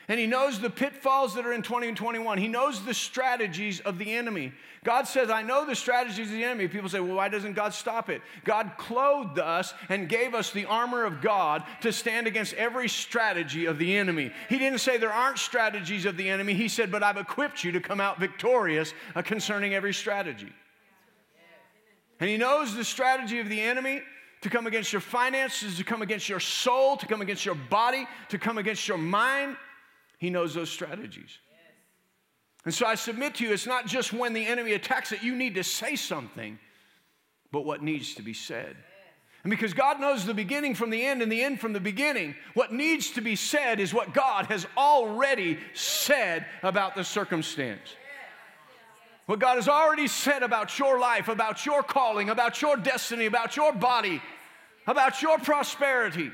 [0.08, 2.38] And he knows the pitfalls that are in 2021.
[2.38, 4.54] He knows the strategies of the enemy.
[4.82, 6.66] God says, I know the strategies of the enemy.
[6.66, 8.22] People say, well, why doesn't God stop it?
[8.42, 13.66] God clothed us and gave us the armor of God to stand against every strategy
[13.66, 14.32] of the enemy.
[14.48, 16.54] He didn't say there aren't strategies of the enemy.
[16.54, 20.52] He said, but I've equipped you to come out victorious uh, concerning every strategy.
[22.18, 24.00] And he knows the strategy of the enemy
[24.40, 28.06] to come against your finances, to come against your soul, to come against your body,
[28.30, 29.56] to come against your mind.
[30.18, 31.38] He knows those strategies.
[32.64, 35.34] And so I submit to you, it's not just when the enemy attacks that you
[35.34, 36.58] need to say something,
[37.50, 38.76] but what needs to be said.
[39.44, 42.34] And because God knows the beginning from the end and the end from the beginning,
[42.54, 47.94] what needs to be said is what God has already said about the circumstance.
[49.26, 53.56] What God has already said about your life, about your calling, about your destiny, about
[53.56, 54.20] your body,
[54.86, 56.30] about your prosperity.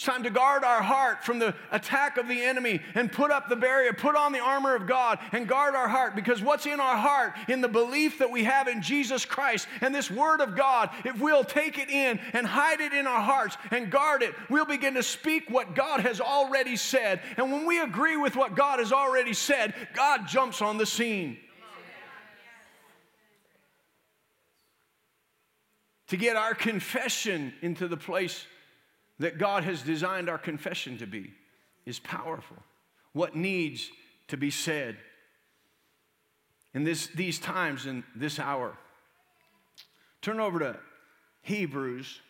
[0.00, 3.50] It's time to guard our heart from the attack of the enemy and put up
[3.50, 6.80] the barrier, put on the armor of God and guard our heart because what's in
[6.80, 10.56] our heart, in the belief that we have in Jesus Christ and this Word of
[10.56, 14.34] God, if we'll take it in and hide it in our hearts and guard it,
[14.48, 17.20] we'll begin to speak what God has already said.
[17.36, 21.36] And when we agree with what God has already said, God jumps on the scene.
[26.06, 28.46] To get our confession into the place
[29.20, 31.30] that God has designed our confession to be
[31.84, 32.56] is powerful.
[33.12, 33.90] What needs
[34.28, 34.96] to be said
[36.72, 38.76] in this, these times, in this hour.
[40.22, 40.78] Turn over to
[41.42, 42.20] Hebrews.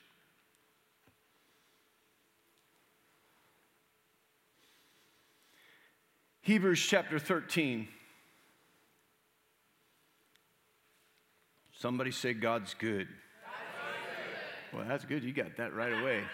[6.41, 7.87] Hebrews chapter 13.
[11.73, 13.07] Somebody say, God's good.
[13.07, 13.09] God's
[14.73, 14.79] good.
[14.79, 15.23] Well, that's good.
[15.23, 16.25] You got that right away.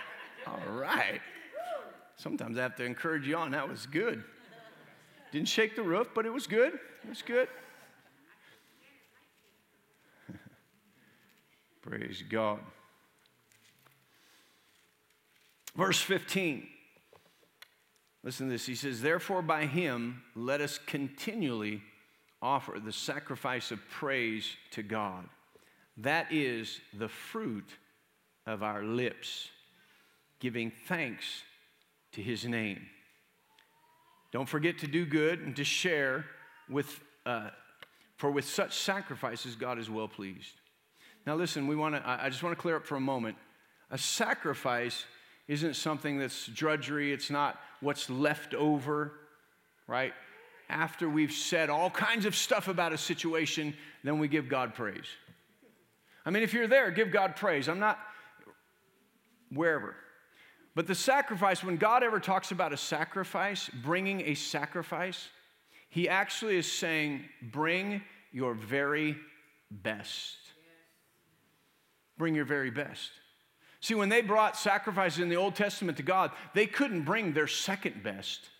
[0.46, 1.20] All right.
[2.16, 3.50] Sometimes I have to encourage you on.
[3.50, 4.22] That was good.
[5.32, 6.74] Didn't shake the roof, but it was good.
[6.74, 7.48] It was good.
[11.82, 12.60] Praise God.
[15.74, 16.66] Verse 15.
[18.22, 18.66] Listen to this.
[18.66, 21.82] He says, Therefore, by him, let us continually
[22.40, 25.28] offer the sacrifice of praise to God.
[25.98, 27.68] That is the fruit
[28.46, 29.50] of our lips
[30.40, 31.24] giving thanks
[32.12, 32.86] to his name.
[34.32, 36.26] Don't forget to do good and to share
[36.68, 37.50] with, uh,
[38.16, 40.60] for with such sacrifices, God is well pleased.
[41.26, 43.36] Now, listen, we want to, I just want to clear up for a moment.
[43.90, 45.04] A sacrifice
[45.48, 49.12] isn't something that's drudgery, it's not what's left over,
[49.86, 50.12] right?
[50.68, 55.06] After we've said all kinds of stuff about a situation, then we give God praise.
[56.24, 57.68] I mean, if you're there, give God praise.
[57.68, 57.98] I'm not
[59.52, 59.94] wherever.
[60.76, 65.30] But the sacrifice, when God ever talks about a sacrifice, bringing a sacrifice,
[65.88, 69.16] he actually is saying, bring your very
[69.70, 70.36] best.
[72.18, 73.10] Bring your very best.
[73.80, 77.46] See, when they brought sacrifices in the Old Testament to God, they couldn't bring their
[77.46, 78.50] second best.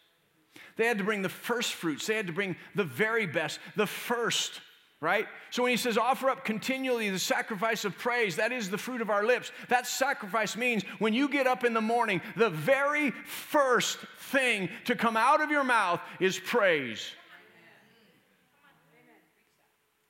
[0.77, 3.87] They had to bring the first fruits, they had to bring the very best, the
[3.87, 4.63] first
[5.01, 5.27] right?
[5.51, 9.01] So when he says, offer up continually the sacrifice of praise, that is the fruit
[9.01, 9.53] of our lips.
[9.69, 14.97] That sacrifice means when you get up in the morning, the very first thing to
[14.97, 17.11] come out of your mouth is praise.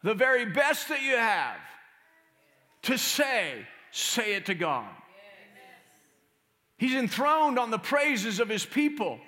[0.02, 1.58] The very best that you have
[2.82, 4.88] to say, say it to God.
[6.78, 9.18] He's enthroned on the praises of his people.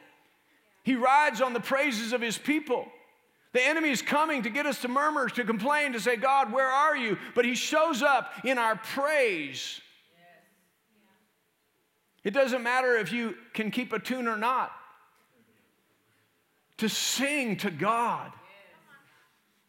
[0.85, 2.87] He rides on the praises of his people.
[3.59, 6.69] The enemy is coming to get us to murmur, to complain, to say, God, where
[6.69, 7.19] are you?
[7.35, 9.81] But he shows up in our praise.
[12.23, 14.71] It doesn't matter if you can keep a tune or not,
[16.77, 18.31] to sing to God.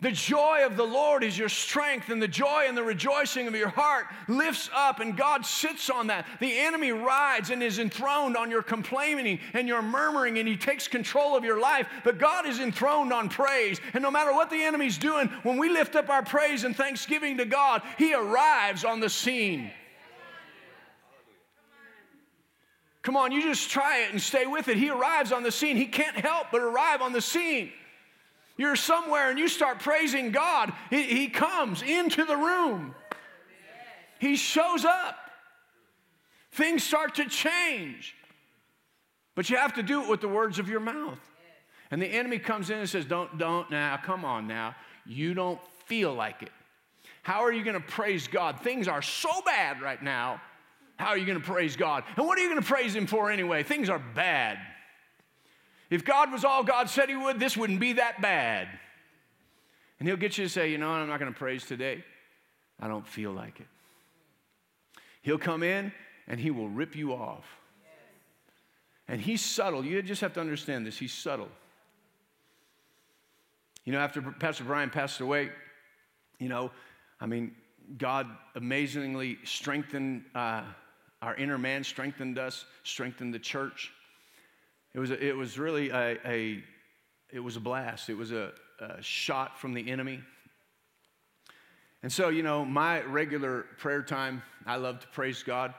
[0.02, 3.56] The joy of the Lord is your strength, and the joy and the rejoicing of
[3.56, 6.26] your heart lifts up, and God sits on that.
[6.40, 10.88] The enemy rides and is enthroned on your complaining and your murmuring, and he takes
[10.88, 11.86] control of your life.
[12.06, 13.82] But God is enthroned on praise.
[13.94, 17.36] And no matter what the enemy's doing, when we lift up our praise and thanksgiving
[17.38, 19.70] to God, he arrives on the scene.
[23.02, 24.78] Come on, you just try it and stay with it.
[24.78, 25.76] He arrives on the scene.
[25.76, 27.74] He can't help but arrive on the scene.
[28.60, 32.94] You're somewhere and you start praising God, He, he comes into the room.
[34.20, 35.16] He shows up.
[36.52, 38.16] Things start to change.
[39.34, 41.20] But you have to do it with the words of your mouth.
[41.90, 44.76] And the enemy comes in and says, Don't, don't, now, come on now.
[45.06, 46.52] You don't feel like it.
[47.24, 48.60] How are you going to praise God?
[48.60, 50.42] Things are so bad right now.
[50.98, 52.04] How are you going to praise God?
[52.18, 53.64] And what are you going to praise Him for anyway?
[53.64, 54.60] Things are bad.
[55.90, 58.68] If God was all God said He would, this wouldn't be that bad.
[60.00, 62.04] And He'll get you to say, You know, I'm not going to praise today.
[62.80, 63.68] I don't feel like it.
[65.22, 65.92] He'll come in
[66.28, 67.46] and He will rip you off.
[69.08, 69.84] And He's subtle.
[69.84, 70.98] You just have to understand this.
[70.98, 71.50] He's subtle.
[73.86, 75.50] You know, after Pastor Brian passed away,
[76.38, 76.70] you know,
[77.20, 77.56] I mean,
[77.98, 80.64] God amazingly strengthened uh,
[81.22, 83.92] our inner man, strengthened us, strengthened the church.
[84.94, 86.64] It was, a, it was really a, a,
[87.32, 88.10] it was a blast.
[88.10, 90.22] It was a, a shot from the enemy.
[92.02, 95.74] And so, you know, my regular prayer time, I love to praise God.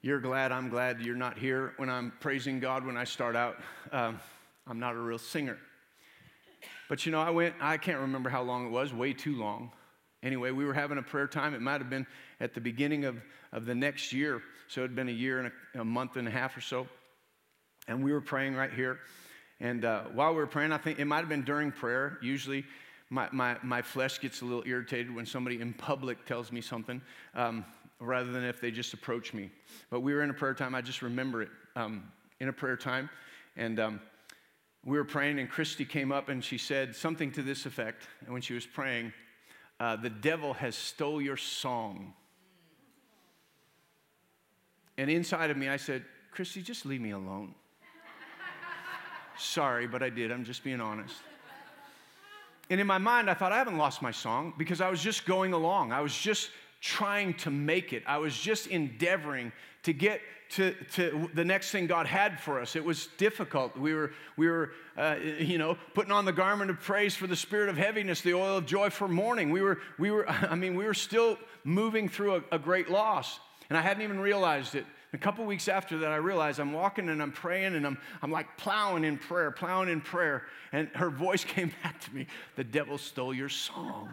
[0.00, 3.56] You're glad, I'm glad you're not here when I'm praising God when I start out.
[3.90, 4.20] Um,
[4.66, 5.58] I'm not a real singer.
[6.88, 9.72] But you know, I went, I can't remember how long it was, way too long.
[10.22, 11.54] Anyway, we were having a prayer time.
[11.54, 12.06] It might have been
[12.40, 13.16] at the beginning of,
[13.52, 14.42] of the next year.
[14.68, 16.86] So it had been a year and a, a month and a half or so.
[17.86, 18.98] And we were praying right here.
[19.60, 22.18] And uh, while we were praying, I think it might have been during prayer.
[22.22, 22.64] Usually,
[23.10, 27.00] my, my, my flesh gets a little irritated when somebody in public tells me something
[27.34, 27.64] um,
[28.00, 29.50] rather than if they just approach me.
[29.90, 30.74] But we were in a prayer time.
[30.74, 32.04] I just remember it um,
[32.40, 33.08] in a prayer time.
[33.56, 34.00] And um,
[34.84, 38.08] we were praying, and Christy came up and she said something to this effect.
[38.24, 39.12] And when she was praying,
[39.80, 42.14] uh, the devil has stole your song.
[44.96, 47.54] And inside of me, I said, Christy, just leave me alone.
[49.38, 50.30] Sorry, but I did.
[50.30, 51.14] I'm just being honest.
[52.70, 55.26] And in my mind, I thought, I haven't lost my song because I was just
[55.26, 55.92] going along.
[55.92, 58.02] I was just trying to make it.
[58.06, 60.20] I was just endeavoring to get
[60.50, 62.76] to, to the next thing God had for us.
[62.76, 63.76] It was difficult.
[63.76, 67.36] We were, we were uh, you know, putting on the garment of praise for the
[67.36, 69.50] spirit of heaviness, the oil of joy for mourning.
[69.50, 73.40] We were, we were I mean, we were still moving through a, a great loss.
[73.68, 74.84] And I hadn't even realized it.
[75.14, 78.32] A couple weeks after that, I realized I'm walking and I'm praying and I'm, I'm
[78.32, 80.42] like plowing in prayer, plowing in prayer.
[80.72, 84.08] And her voice came back to me The devil stole your song.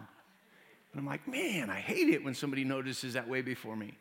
[0.92, 3.96] And I'm like, man, I hate it when somebody notices that way before me.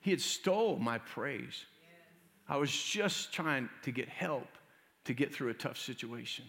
[0.00, 1.64] He had stole my praise.
[2.48, 4.46] I was just trying to get help
[5.06, 6.44] to get through a tough situation.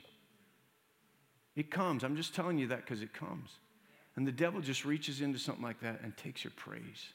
[1.55, 2.03] It comes.
[2.03, 3.49] I'm just telling you that because it comes.
[4.15, 7.07] And the devil just reaches into something like that and takes your praise.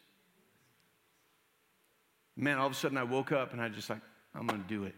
[2.36, 4.00] Man, all of a sudden I woke up and I just like,
[4.34, 4.94] I'm going to do it.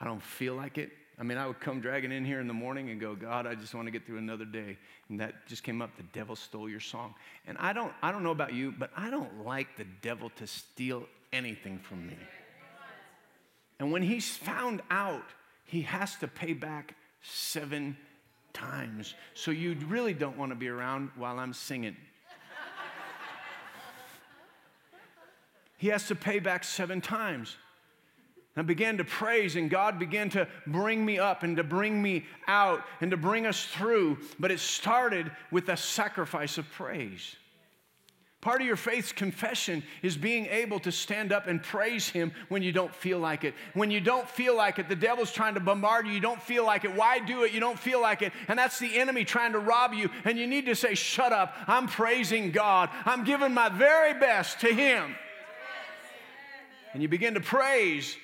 [0.00, 0.90] I don't feel like it.
[1.18, 3.54] I mean, I would come dragging in here in the morning and go, God, I
[3.54, 4.76] just want to get through another day.
[5.08, 7.14] And that just came up, the devil stole your song.
[7.46, 10.46] And I don't, I don't know about you, but I don't like the devil to
[10.46, 12.16] steal anything from me.
[13.78, 15.24] And when he's found out,
[15.64, 17.96] he has to pay back seven
[18.52, 19.14] times.
[19.34, 21.96] So you really don't want to be around while I'm singing.
[25.84, 27.56] He has to pay back seven times.
[28.56, 32.00] And I began to praise, and God began to bring me up and to bring
[32.00, 34.16] me out and to bring us through.
[34.38, 37.36] But it started with a sacrifice of praise.
[38.40, 42.62] Part of your faith's confession is being able to stand up and praise Him when
[42.62, 43.52] you don't feel like it.
[43.74, 46.14] When you don't feel like it, the devil's trying to bombard you.
[46.14, 46.94] You don't feel like it.
[46.94, 47.52] Why do it?
[47.52, 48.32] You don't feel like it.
[48.48, 50.08] And that's the enemy trying to rob you.
[50.24, 51.54] And you need to say, Shut up.
[51.66, 52.88] I'm praising God.
[53.04, 55.14] I'm giving my very best to Him.
[56.94, 58.16] And you begin to praise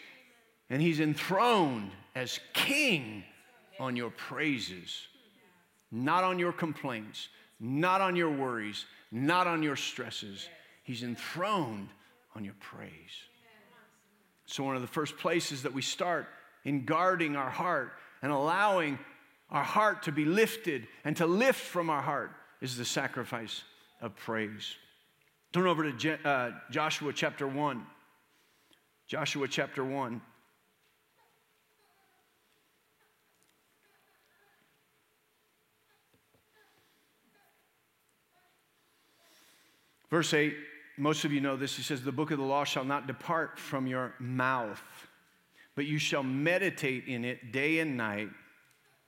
[0.71, 3.25] and he's enthroned as king
[3.81, 5.09] on your praises,
[5.91, 10.49] not on your complaints, not on your worries, not on your stresses.
[10.85, 11.89] He's enthroned
[12.37, 12.91] on your praise.
[14.47, 16.27] So, one of the first places that we start
[16.65, 17.93] in guarding our heart
[18.23, 18.99] and allowing
[19.51, 23.63] our heart to be lifted and to lift from our heart is the sacrifice
[24.01, 24.77] of praise.
[25.53, 27.85] Turn over to Je- uh, Joshua chapter 1.
[29.11, 30.21] Joshua chapter 1.
[40.09, 40.55] Verse 8,
[40.97, 41.77] most of you know this.
[41.77, 44.81] He says, The book of the law shall not depart from your mouth,
[45.75, 48.29] but you shall meditate in it day and night,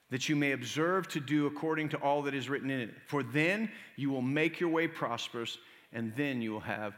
[0.09, 2.89] that you may observe to do according to all that is written in it.
[3.07, 5.57] For then you will make your way prosperous,
[5.93, 6.93] and then you will have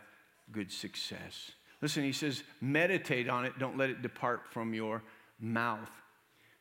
[0.52, 1.52] good success.
[1.86, 5.04] Listen, he says, meditate on it, don't let it depart from your
[5.40, 5.92] mouth.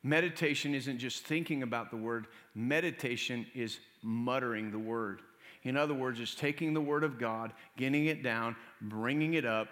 [0.03, 5.21] Meditation isn't just thinking about the word, meditation is muttering the word.
[5.63, 9.69] In other words, it's taking the Word of God, getting it down, bringing it up,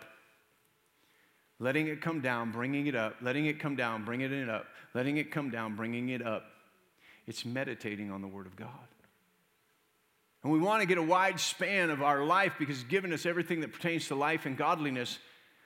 [1.59, 5.17] letting it come down, bringing it up, letting it come down, bringing it up, letting
[5.17, 6.45] it come down, bringing it up.
[7.27, 8.69] It's meditating on the Word of God.
[10.41, 13.61] And we want to get a wide span of our life because given us everything
[13.61, 15.19] that pertains to life and godliness.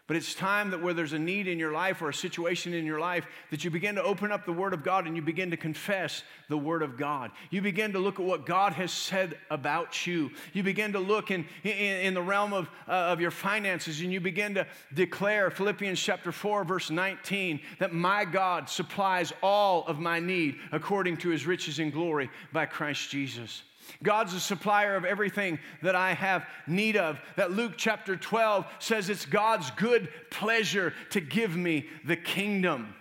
[0.07, 2.85] But it's time that where there's a need in your life or a situation in
[2.85, 5.51] your life, that you begin to open up the Word of God and you begin
[5.51, 7.31] to confess the Word of God.
[7.49, 10.31] You begin to look at what God has said about you.
[10.53, 14.13] You begin to look in, in, in the realm of, uh, of your finances and
[14.13, 19.99] you begin to declare, Philippians chapter 4, verse 19, that my God supplies all of
[19.99, 23.61] my need according to his riches and glory by Christ Jesus.
[24.03, 27.19] God's a supplier of everything that I have need of.
[27.35, 32.93] That Luke chapter 12 says it's God's good pleasure to give me the kingdom.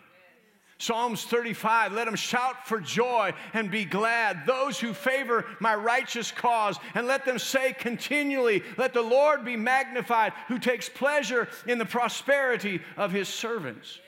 [0.78, 6.30] Psalms 35, let them shout for joy and be glad, those who favor my righteous
[6.30, 11.78] cause, and let them say continually, Let the Lord be magnified, who takes pleasure in
[11.78, 13.98] the prosperity of his servants.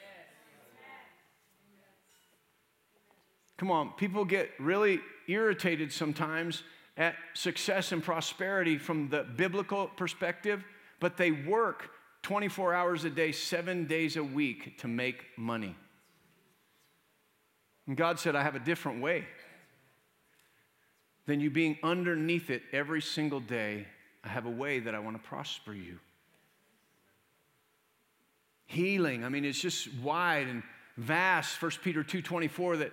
[3.57, 6.65] Come on, people get really irritated sometimes
[6.97, 10.65] at success and prosperity from the biblical perspective,
[10.99, 11.91] but they work
[12.23, 15.77] 24 hours a day, seven days a week to make money.
[17.87, 19.25] And God said, I have a different way
[21.27, 23.87] than you being underneath it every single day.
[24.25, 25.99] I have a way that I want to prosper you.
[28.67, 30.63] Healing, I mean, it's just wide and
[30.97, 31.63] vast.
[31.63, 32.93] 1 Peter 2.24 that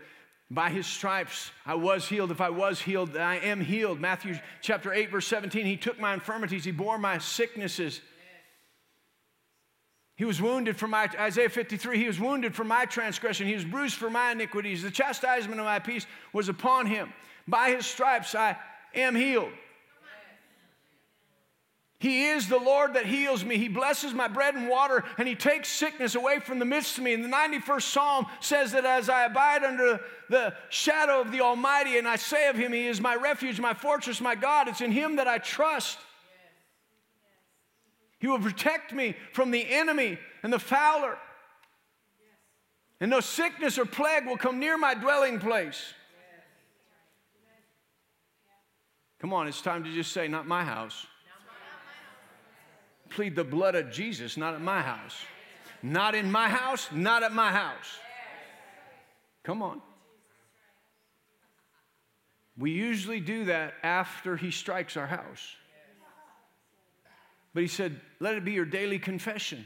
[0.52, 2.32] by his stripes I was healed.
[2.32, 4.00] If I was healed, I am healed.
[4.00, 8.02] Matthew chapter 8, verse 17, he took my infirmities, he bore my sicknesses.
[10.18, 13.48] He was wounded for my, Isaiah 53, he was wounded for my transgression.
[13.48, 14.82] He was bruised for my iniquities.
[14.82, 17.12] The chastisement of my peace was upon him.
[17.48, 18.58] By his stripes I
[18.94, 19.52] am healed.
[22.06, 23.58] He is the Lord that heals me.
[23.58, 27.04] He blesses my bread and water, and He takes sickness away from the midst of
[27.04, 27.16] me.
[27.16, 30.00] And the 91st Psalm says that as I abide under
[30.30, 33.74] the shadow of the Almighty, and I say of Him, He is my refuge, my
[33.74, 35.98] fortress, my God, it's in Him that I trust.
[38.20, 41.18] He will protect me from the enemy and the fowler.
[43.02, 45.96] And no sickness or plague will come near my dwelling place.
[49.18, 51.08] Come on, it's time to just say, Not my house
[53.16, 55.16] plead the blood of Jesus, not at my house.
[55.82, 58.00] Not in my house, not at my house.
[59.44, 59.82] Come on.
[62.58, 65.56] We usually do that after he strikes our house.
[67.54, 69.66] But he said, let it be your daily confession.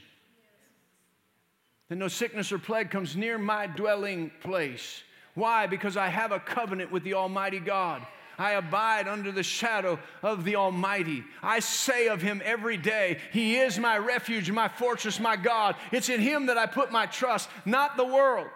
[1.87, 5.01] That no sickness or plague comes near my dwelling place.
[5.33, 5.65] Why?
[5.65, 8.05] Because I have a covenant with the Almighty God.
[8.39, 11.25] I abide under the shadow of the Almighty.
[11.43, 15.75] I say of Him every day, He is my refuge, my fortress, my God.
[15.91, 18.47] It's in Him that I put my trust, not the world.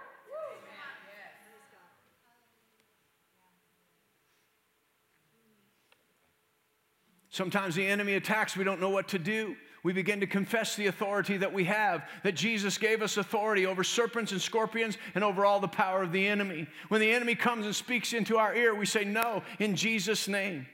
[7.29, 10.87] Sometimes the enemy attacks, we don't know what to do we begin to confess the
[10.87, 15.45] authority that we have, that Jesus gave us authority over serpents and scorpions and over
[15.45, 16.67] all the power of the enemy.
[16.87, 20.65] When the enemy comes and speaks into our ear, we say, No, in Jesus' name.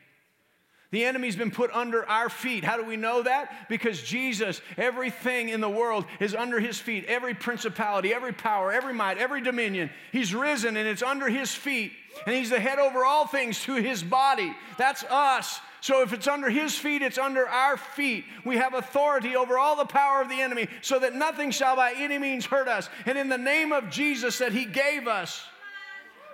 [0.91, 2.63] The enemy's been put under our feet.
[2.63, 3.69] How do we know that?
[3.69, 7.05] Because Jesus, everything in the world is under his feet.
[7.07, 9.91] Every principality, every power, every might, every dominion.
[10.11, 11.91] He's risen and it's under his feet.
[12.25, 14.51] And he's the head over all things to his body.
[14.79, 15.59] That's us.
[15.81, 18.25] So if it's under his feet, it's under our feet.
[18.43, 21.93] We have authority over all the power of the enemy so that nothing shall by
[21.95, 22.89] any means hurt us.
[23.05, 25.45] And in the name of Jesus that he gave us,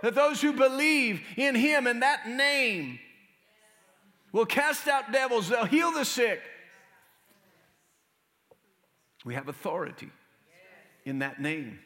[0.01, 2.99] that those who believe in him and that name
[4.36, 6.41] will cast out devils, they'll heal the sick.
[9.23, 10.11] We have authority
[11.05, 11.79] in that name.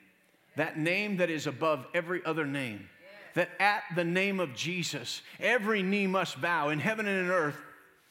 [0.57, 2.89] That name that is above every other name
[3.35, 7.55] that at the name of Jesus, every knee must bow in heaven and in earth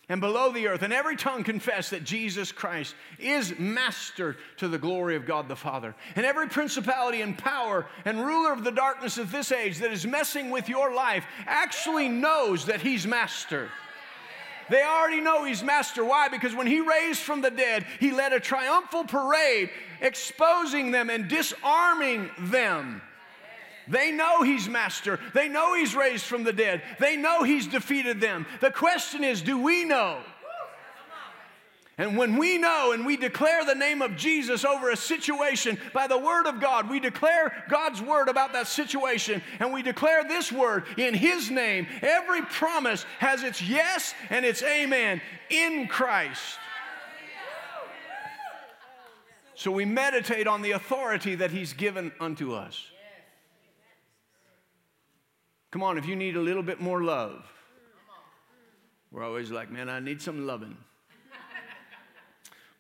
[0.09, 4.79] and below the earth, and every tongue confess that Jesus Christ is master to the
[4.79, 5.95] glory of God the Father.
[6.17, 10.07] And every principality and power and ruler of the darkness of this age that is
[10.07, 13.69] messing with your life actually knows that he's master.
[14.71, 16.05] They already know he's master.
[16.05, 16.29] Why?
[16.29, 21.29] Because when he raised from the dead, he led a triumphal parade exposing them and
[21.29, 23.03] disarming them.
[23.89, 25.19] They know he's master.
[25.35, 26.83] They know he's raised from the dead.
[27.01, 28.47] They know he's defeated them.
[28.61, 30.21] The question is do we know?
[31.99, 36.07] And when we know and we declare the name of Jesus over a situation by
[36.07, 40.53] the word of God, we declare God's word about that situation and we declare this
[40.53, 41.89] word in His name.
[42.01, 45.21] Every promise has its yes and its amen
[45.51, 46.59] in Christ.
[49.57, 52.81] So we meditate on the authority that He's given unto us.
[55.73, 57.45] Come on, if you need a little bit more love,
[59.11, 60.77] we're always like, man, I need some loving.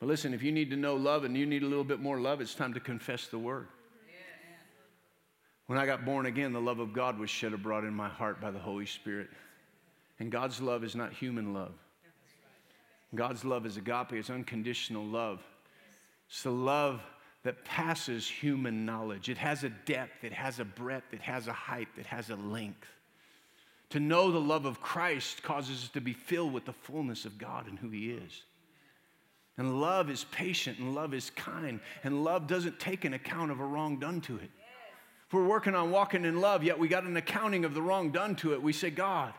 [0.01, 2.21] But listen, if you need to know love and you need a little bit more
[2.21, 3.69] love, it's time to confess the word.
[5.67, 8.41] When I got born again, the love of God was shed abroad in my heart
[8.41, 9.29] by the Holy Spirit.
[10.19, 11.75] And God's love is not human love.
[13.15, 15.43] God's love is agape, it's unconditional love.
[16.29, 17.03] It's the love
[17.43, 19.29] that passes human knowledge.
[19.29, 22.37] It has a depth, it has a breadth, it has a height, it has a
[22.37, 22.89] length.
[23.91, 27.39] To know the love of Christ causes us to be filled with the fullness of
[27.39, 28.43] God and who He is.
[29.59, 33.59] And love is patient and love is kind, and love doesn't take an account of
[33.59, 34.51] a wrong done to it.
[35.27, 38.11] If we're working on walking in love, yet we got an accounting of the wrong
[38.11, 39.35] done to it, we say, God,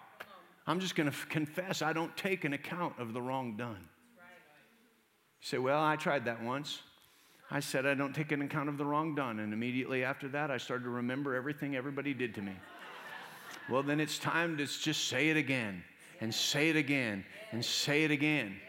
[0.67, 3.87] I'm just going to confess I don't take an account of the wrong done.
[5.41, 6.81] You say, Well, I tried that once.
[7.49, 9.39] I said, I don't take an account of the wrong done.
[9.39, 12.53] And immediately after that, I started to remember everything everybody did to me.
[13.67, 15.83] well, then it's time to just say it again
[16.21, 18.59] and say it again and say it again.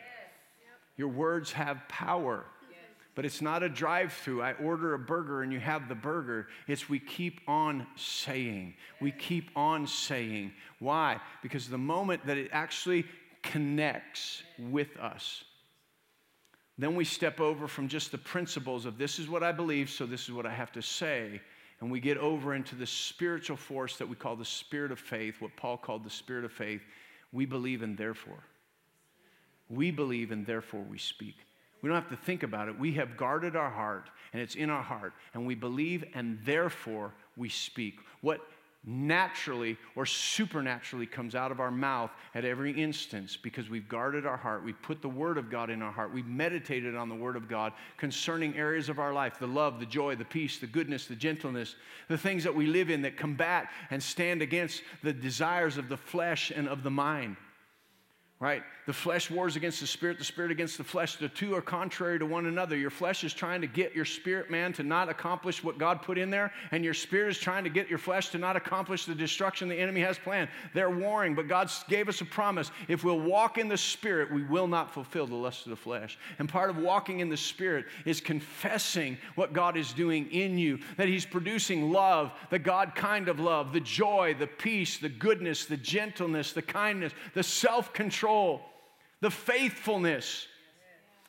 [1.00, 2.44] Your words have power.
[3.14, 4.42] But it's not a drive through.
[4.42, 6.48] I order a burger and you have the burger.
[6.68, 8.74] It's we keep on saying.
[9.00, 10.52] We keep on saying.
[10.78, 11.18] Why?
[11.42, 13.06] Because the moment that it actually
[13.42, 15.42] connects with us,
[16.76, 20.04] then we step over from just the principles of this is what I believe, so
[20.04, 21.40] this is what I have to say.
[21.80, 25.40] And we get over into the spiritual force that we call the spirit of faith,
[25.40, 26.82] what Paul called the spirit of faith.
[27.32, 28.44] We believe and therefore.
[29.70, 31.36] We believe and therefore we speak.
[31.80, 32.78] We don't have to think about it.
[32.78, 35.12] We have guarded our heart and it's in our heart.
[35.32, 37.98] And we believe and therefore we speak.
[38.20, 38.40] What
[38.84, 44.38] naturally or supernaturally comes out of our mouth at every instance because we've guarded our
[44.38, 44.64] heart.
[44.64, 46.14] We've put the Word of God in our heart.
[46.14, 49.86] We've meditated on the Word of God concerning areas of our life the love, the
[49.86, 51.74] joy, the peace, the goodness, the gentleness,
[52.08, 55.96] the things that we live in that combat and stand against the desires of the
[55.96, 57.36] flesh and of the mind
[58.40, 58.62] right?
[58.86, 61.16] The flesh wars against the spirit, the spirit against the flesh.
[61.16, 62.74] The two are contrary to one another.
[62.74, 66.16] Your flesh is trying to get your spirit man to not accomplish what God put
[66.16, 69.14] in there, and your spirit is trying to get your flesh to not accomplish the
[69.14, 70.48] destruction the enemy has planned.
[70.72, 72.70] They're warring, but God gave us a promise.
[72.88, 76.18] If we'll walk in the spirit, we will not fulfill the lust of the flesh.
[76.38, 80.78] And part of walking in the spirit is confessing what God is doing in you,
[80.96, 85.66] that He's producing love, the God kind of love, the joy, the peace, the goodness,
[85.66, 88.60] the gentleness, the kindness, the self control control,
[89.20, 90.46] the faithfulness.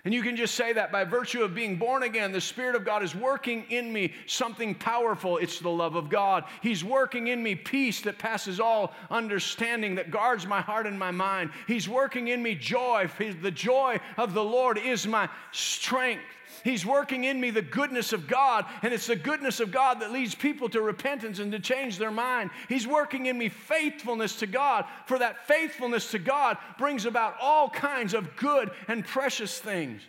[0.04, 2.84] And you can just say that by virtue of being born again, the Spirit of
[2.84, 5.38] God is working in me something powerful.
[5.38, 6.46] It's the love of God.
[6.64, 11.12] He's working in me peace that passes all understanding, that guards my heart and my
[11.12, 11.52] mind.
[11.68, 13.10] He's working in me joy.
[13.20, 16.24] The joy of the Lord is my strength.
[16.64, 20.12] He's working in me the goodness of God, and it's the goodness of God that
[20.12, 22.52] leads people to repentance and to change their mind.
[22.70, 27.70] He's working in me faithfulness to God, for that faithfulness to God brings about all
[27.70, 30.02] kinds of good and precious things.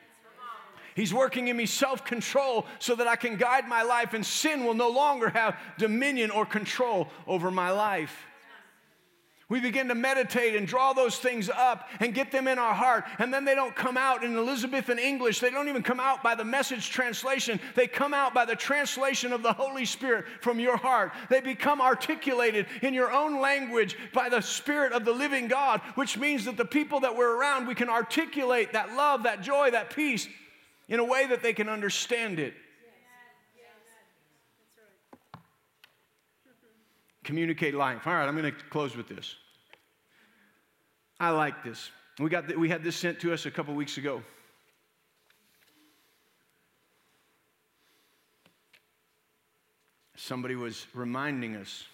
[0.94, 4.64] He's working in me self control so that I can guide my life, and sin
[4.64, 8.26] will no longer have dominion or control over my life.
[9.48, 13.04] We begin to meditate and draw those things up and get them in our heart.
[13.18, 15.40] And then they don't come out in Elizabethan English.
[15.40, 17.60] They don't even come out by the message translation.
[17.74, 21.12] They come out by the translation of the Holy Spirit from your heart.
[21.28, 26.16] They become articulated in your own language by the Spirit of the living God, which
[26.16, 29.94] means that the people that we're around, we can articulate that love, that joy, that
[29.94, 30.28] peace
[30.88, 32.54] in a way that they can understand it.
[37.24, 38.06] Communicate life.
[38.06, 39.36] All right, I'm going to close with this.
[41.20, 41.90] I like this.
[42.18, 44.22] We, got the, we had this sent to us a couple weeks ago.
[50.16, 51.84] Somebody was reminding us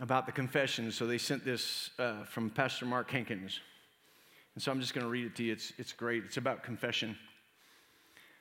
[0.00, 3.60] about the confession, so they sent this uh, from Pastor Mark Hankins.
[4.54, 5.52] And so I'm just going to read it to you.
[5.52, 6.24] It's, it's great.
[6.24, 7.16] It's about confession.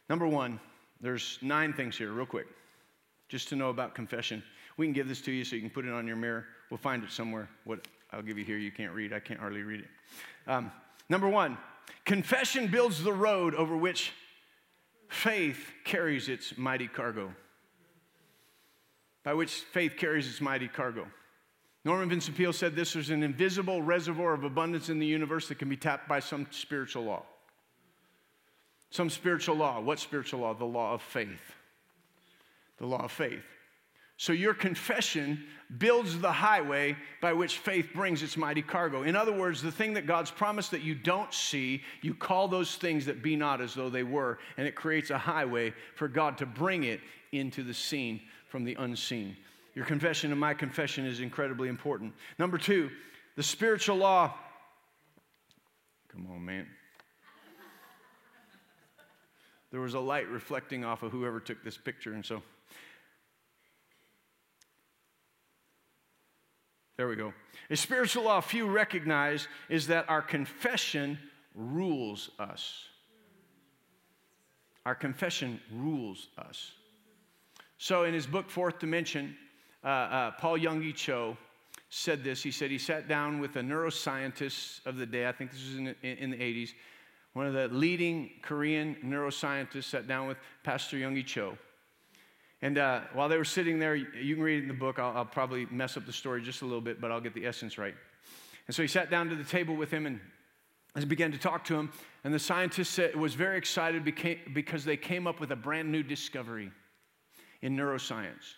[0.09, 0.59] Number one,
[1.01, 2.47] there's nine things here, real quick,
[3.29, 4.43] just to know about confession.
[4.77, 6.45] We can give this to you so you can put it on your mirror.
[6.69, 7.49] We'll find it somewhere.
[7.63, 8.57] What I'll give you here.
[8.57, 9.11] You can't read.
[9.11, 9.87] I can't hardly read it.
[10.47, 10.71] Um,
[11.09, 11.57] number one,
[12.05, 14.11] confession builds the road over which
[15.09, 17.33] faith carries its mighty cargo.
[19.23, 21.07] By which faith carries its mighty cargo.
[21.85, 25.59] Norman Vincent Peale said this there's an invisible reservoir of abundance in the universe that
[25.59, 27.23] can be tapped by some spiritual law.
[28.89, 29.79] Some spiritual law.
[29.81, 30.53] What spiritual law?
[30.53, 31.55] The law of faith.
[32.77, 33.43] The law of faith.
[34.23, 35.43] So your confession
[35.79, 39.03] builds the highway by which faith brings its mighty cargo.
[39.03, 42.75] In other words, the thing that God's promised that you don't see, you call those
[42.77, 46.37] things that be not as though they were, and it creates a highway for God
[46.37, 47.01] to bring it
[47.33, 49.35] into the seen from the unseen.
[49.75, 52.13] Your confession and my confession is incredibly important.
[52.39, 52.91] Number two,
[53.35, 54.33] the spiritual law.
[56.07, 56.65] Come on, man.
[59.69, 62.41] There was a light reflecting off of whoever took this picture, and so
[66.97, 67.33] There we go.
[67.69, 71.17] A spiritual law few recognize is that our confession
[71.55, 72.85] rules us.
[74.85, 76.71] Our confession rules us.
[77.77, 79.35] So, in his book, Fourth Dimension,
[79.83, 81.37] uh, uh, Paul Yonggi Cho
[81.89, 82.43] said this.
[82.43, 85.77] He said he sat down with a neuroscientist of the day, I think this was
[85.77, 86.73] in the, in the 80s,
[87.33, 91.57] one of the leading Korean neuroscientists sat down with Pastor Yonggi Cho.
[92.63, 94.97] And uh, while they were sitting there, you can read it in the book.
[94.97, 97.45] I'll, I'll, probably mess up the story just a little bit, but I'll get the
[97.45, 97.93] essence right.
[98.67, 101.75] And so he sat down to the table with him and began to talk to
[101.75, 101.91] him.
[102.23, 104.05] And the scientist was very excited
[104.53, 106.71] because they came up with a brand new discovery
[107.61, 108.55] in neuroscience.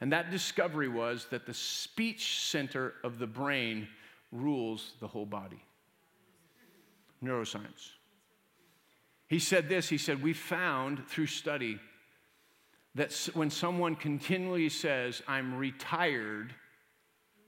[0.00, 3.86] And that discovery was that the speech center of the brain
[4.32, 5.62] rules the whole body.
[7.22, 7.92] Neuroscience.
[9.28, 11.78] He said this he said, We found through study
[12.96, 16.54] that when someone continually says, I'm retired,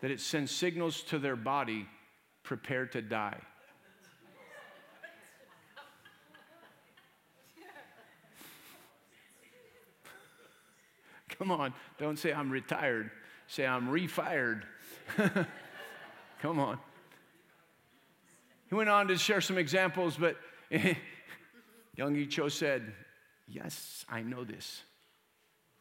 [0.00, 1.86] that it sends signals to their body,
[2.42, 3.40] prepare to die.
[11.38, 13.10] Come on, don't say I'm retired.
[13.46, 14.64] Say I'm refired.
[16.42, 16.78] Come on.
[18.68, 20.36] He went on to share some examples, but
[21.96, 22.92] Yonggi Cho said,
[23.50, 24.82] Yes, I know this.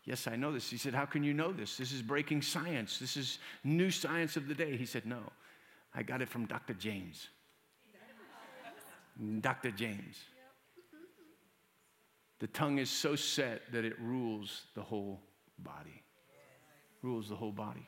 [0.07, 0.69] Yes, I know this.
[0.69, 1.75] He said, How can you know this?
[1.75, 2.97] This is breaking science.
[2.97, 4.77] This is new science of the day.
[4.77, 5.19] He said, No,
[5.93, 6.73] I got it from Dr.
[6.73, 7.27] James.
[9.41, 9.71] Dr.
[9.71, 10.15] James.
[12.39, 15.19] The tongue is so set that it rules the whole
[15.59, 16.03] body.
[17.01, 17.85] Rules the whole body.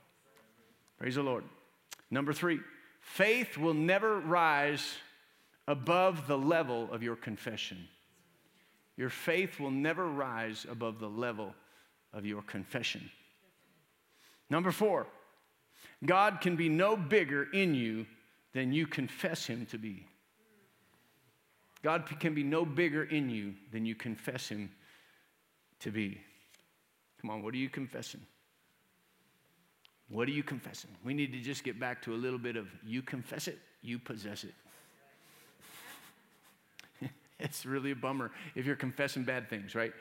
[0.98, 1.46] Praise the Lord.
[2.12, 2.60] Number three,
[3.00, 4.96] faith will never rise
[5.70, 7.88] above the level of your confession.
[8.98, 11.54] Your faith will never rise above the level
[12.14, 13.10] of your confession.
[14.50, 15.08] Number four,
[16.06, 18.06] God can be no bigger in you
[18.54, 20.06] than you confess Him to be.
[21.82, 24.72] God can be no bigger in you than you confess Him
[25.82, 26.20] to be.
[27.22, 28.22] Come on, what are you confessing?
[30.10, 30.90] What are you confessing?
[31.04, 34.00] We need to just get back to a little bit of you confess it, you
[34.00, 34.54] possess it.
[37.40, 39.94] it's really a bummer if you're confessing bad things, right?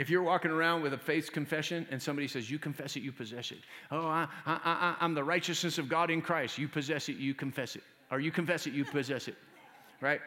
[0.00, 3.12] If you're walking around with a faith confession and somebody says, You confess it, you
[3.12, 3.58] possess it.
[3.90, 6.56] Oh, I, I, I, am the righteousness of God in Christ.
[6.56, 7.82] You possess it, you confess it.
[8.10, 9.34] Or you confess it, you possess it.
[10.00, 10.22] Right?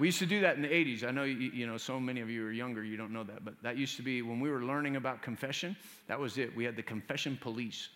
[0.00, 1.04] We used to do that in the 80s.
[1.04, 3.44] I know, you, you know, so many of you are younger, you don't know that.
[3.44, 5.76] But that used to be when we were learning about confession,
[6.08, 6.56] that was it.
[6.56, 7.90] We had the confession police.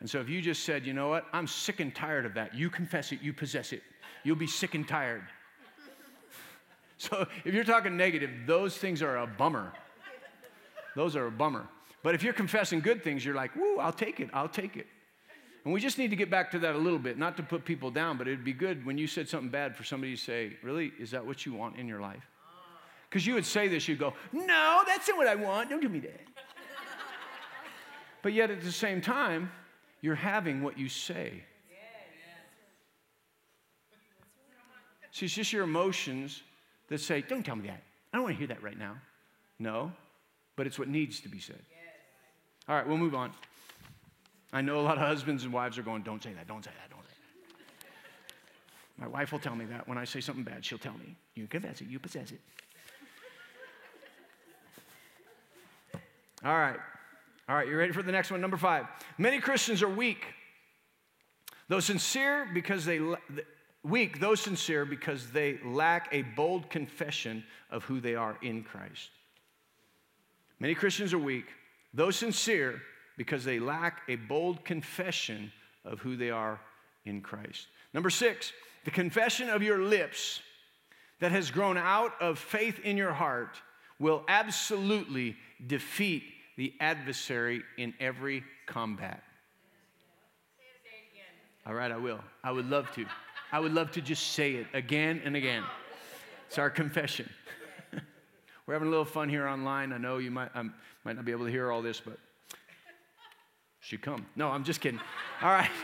[0.00, 2.52] And so if you just said, you know what, I'm sick and tired of that,
[2.52, 3.84] you confess it, you possess it,
[4.24, 5.22] you'll be sick and tired.
[6.98, 9.72] So if you're talking negative, those things are a bummer.
[10.94, 11.68] Those are a bummer.
[12.02, 14.86] But if you're confessing good things, you're like, woo, I'll take it, I'll take it.
[15.64, 17.64] And we just need to get back to that a little bit, not to put
[17.64, 20.56] people down, but it'd be good when you said something bad for somebody to say,
[20.62, 22.22] Really, is that what you want in your life?
[23.10, 25.68] Because you would say this, you'd go, No, that's not what I want.
[25.68, 26.20] Don't do me that.
[28.22, 29.50] but yet at the same time,
[30.00, 31.42] you're having what you say.
[35.10, 36.42] See, it's just your emotions
[36.88, 37.82] that say, Don't tell me that.
[38.12, 38.96] I don't want to hear that right now.
[39.58, 39.92] No,
[40.56, 41.60] but it's what needs to be said.
[42.68, 43.32] All right, we'll move on.
[44.52, 46.70] I know a lot of husbands and wives are going, Don't say that, don't say
[46.80, 47.14] that, don't say
[48.98, 49.02] that.
[49.02, 49.86] My wife will tell me that.
[49.86, 52.40] When I say something bad, she'll tell me, You confess it, you possess it.
[56.44, 56.78] All right.
[57.48, 58.40] All right, you ready for the next one?
[58.40, 58.86] Number five.
[59.18, 60.24] Many Christians are weak,
[61.68, 62.98] though sincere because they,
[63.86, 69.10] Weak, though sincere, because they lack a bold confession of who they are in Christ.
[70.58, 71.46] Many Christians are weak,
[71.94, 72.82] though sincere,
[73.16, 75.52] because they lack a bold confession
[75.84, 76.58] of who they are
[77.04, 77.68] in Christ.
[77.94, 78.52] Number six,
[78.84, 80.40] the confession of your lips
[81.20, 83.56] that has grown out of faith in your heart
[84.00, 86.24] will absolutely defeat
[86.56, 89.22] the adversary in every combat.
[91.64, 92.20] All right, I will.
[92.42, 93.06] I would love to.
[93.52, 95.62] I would love to just say it again and again.
[96.48, 97.28] It's our confession.
[98.66, 99.92] We're having a little fun here online.
[99.92, 100.74] I know you might, um,
[101.04, 102.18] might not be able to hear all this, but
[103.80, 104.26] she come.
[104.34, 105.00] No, I'm just kidding.
[105.42, 105.70] All right.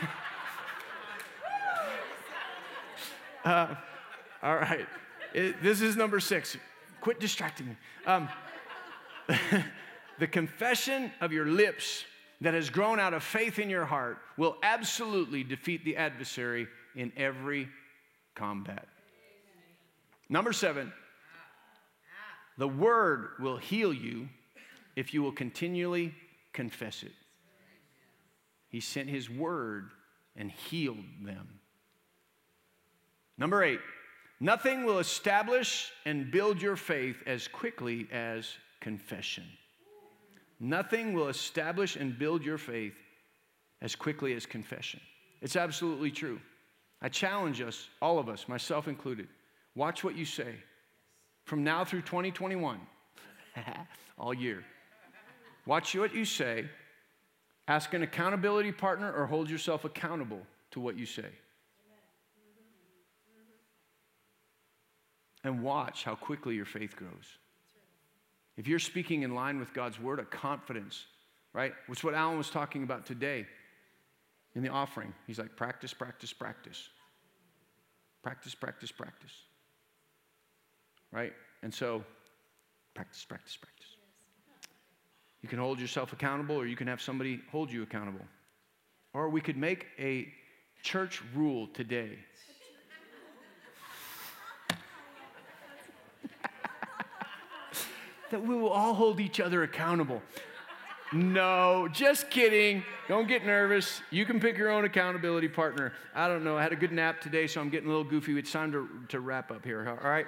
[3.45, 3.75] Uh,
[4.41, 4.87] all right.
[5.33, 6.55] It, this is number six.
[7.01, 7.75] Quit distracting me.
[8.05, 8.29] Um,
[10.19, 12.05] the confession of your lips
[12.39, 17.11] that has grown out of faith in your heart will absolutely defeat the adversary in
[17.17, 17.69] every
[18.35, 18.87] combat.
[20.29, 20.91] Number seven,
[22.57, 24.29] the word will heal you
[24.95, 26.13] if you will continually
[26.53, 27.11] confess it.
[28.69, 29.89] He sent his word
[30.35, 31.59] and healed them.
[33.37, 33.79] Number eight,
[34.39, 39.45] nothing will establish and build your faith as quickly as confession.
[40.59, 42.93] Nothing will establish and build your faith
[43.81, 45.01] as quickly as confession.
[45.41, 46.39] It's absolutely true.
[47.03, 49.27] I challenge us, all of us, myself included,
[49.75, 50.55] watch what you say
[51.43, 52.79] from now through 2021,
[54.17, 54.63] all year.
[55.65, 56.65] Watch what you say,
[57.67, 60.39] ask an accountability partner, or hold yourself accountable
[60.71, 61.27] to what you say.
[65.43, 67.37] And watch how quickly your faith grows.
[68.55, 71.05] If you're speaking in line with God's word, a confidence,
[71.51, 71.73] right?
[71.87, 73.45] Which what Alan was talking about today
[74.55, 75.13] in the offering.
[75.27, 76.89] He's like, practice, practice, practice.
[78.23, 79.33] Practice, practice, practice.
[81.11, 81.33] Right?
[81.61, 82.03] And so,
[82.93, 83.85] practice, practice, practice.
[85.41, 88.25] You can hold yourself accountable, or you can have somebody hold you accountable.
[89.13, 90.33] Or we could make a
[90.81, 92.17] church rule today
[98.31, 100.21] that we will all hold each other accountable.
[101.11, 102.83] No, just kidding.
[103.07, 104.01] Don't get nervous.
[104.09, 105.93] You can pick your own accountability partner.
[106.15, 106.57] I don't know.
[106.57, 108.37] I had a good nap today, so I'm getting a little goofy.
[108.37, 109.87] It's time to, to wrap up here.
[110.03, 110.25] All right?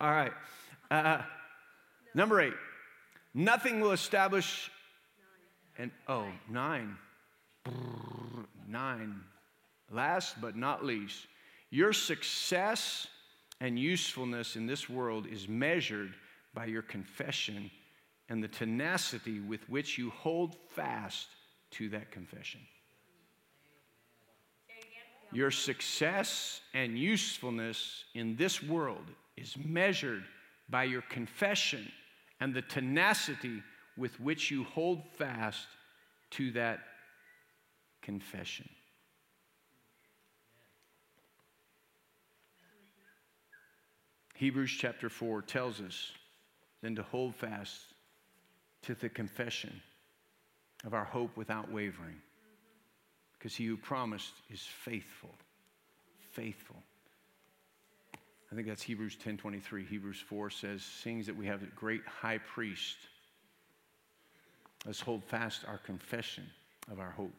[0.00, 0.32] All right.
[0.90, 1.22] Uh,
[2.14, 2.54] number eight
[3.34, 4.70] nothing will establish,
[5.78, 6.96] and oh, nine.
[8.68, 9.20] Nine.
[9.90, 11.26] Last but not least,
[11.70, 13.06] your success
[13.60, 16.14] and usefulness in this world is measured
[16.54, 17.70] by your confession
[18.28, 21.28] and the tenacity with which you hold fast
[21.72, 22.60] to that confession.
[25.32, 29.04] Your success and usefulness in this world
[29.36, 30.24] is measured
[30.68, 31.90] by your confession
[32.40, 33.62] and the tenacity
[33.96, 35.66] with which you hold fast
[36.30, 36.80] to that
[38.02, 38.68] confession.
[44.34, 46.12] Hebrews chapter 4 tells us
[46.82, 47.94] then to hold fast
[48.86, 49.80] to the confession
[50.84, 52.16] of our hope without wavering.
[53.36, 55.34] Because he who promised is faithful.
[56.32, 56.76] Faithful.
[58.50, 59.84] I think that's Hebrews 10:23.
[59.84, 62.96] Hebrews 4 says, "Sings that we have a great high priest.
[64.84, 66.48] Let's hold fast our confession
[66.88, 67.34] of our hope.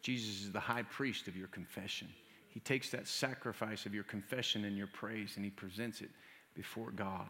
[0.00, 2.14] Jesus is the high priest of your confession.
[2.50, 6.10] He takes that sacrifice of your confession and your praise and he presents it
[6.54, 7.28] before God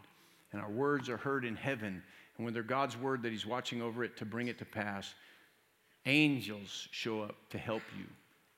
[0.53, 2.03] and our words are heard in heaven.
[2.39, 5.13] And when they're God's word that He's watching over it to bring it to pass,
[6.07, 8.07] angels show up to help you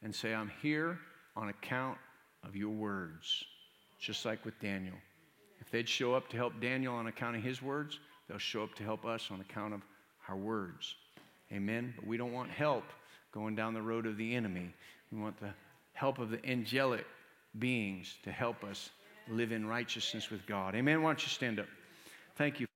[0.02, 0.98] and say, I'm here
[1.36, 1.98] on account
[2.44, 3.44] of your words,
[3.98, 4.94] just like with Daniel.
[5.60, 8.74] If they'd show up to help Daniel on account of his words, they'll show up
[8.76, 9.82] to help us on account of
[10.28, 10.94] our words.
[11.52, 11.92] Amen.
[11.96, 12.84] But we don't want help
[13.32, 14.72] going down the road of the enemy.
[15.12, 15.50] We want the
[15.92, 17.06] help of the angelic
[17.58, 18.90] beings to help us
[19.28, 20.74] live in righteousness with God.
[20.74, 21.02] Amen.
[21.02, 21.66] Why don't you stand up?
[22.36, 22.69] Thank you.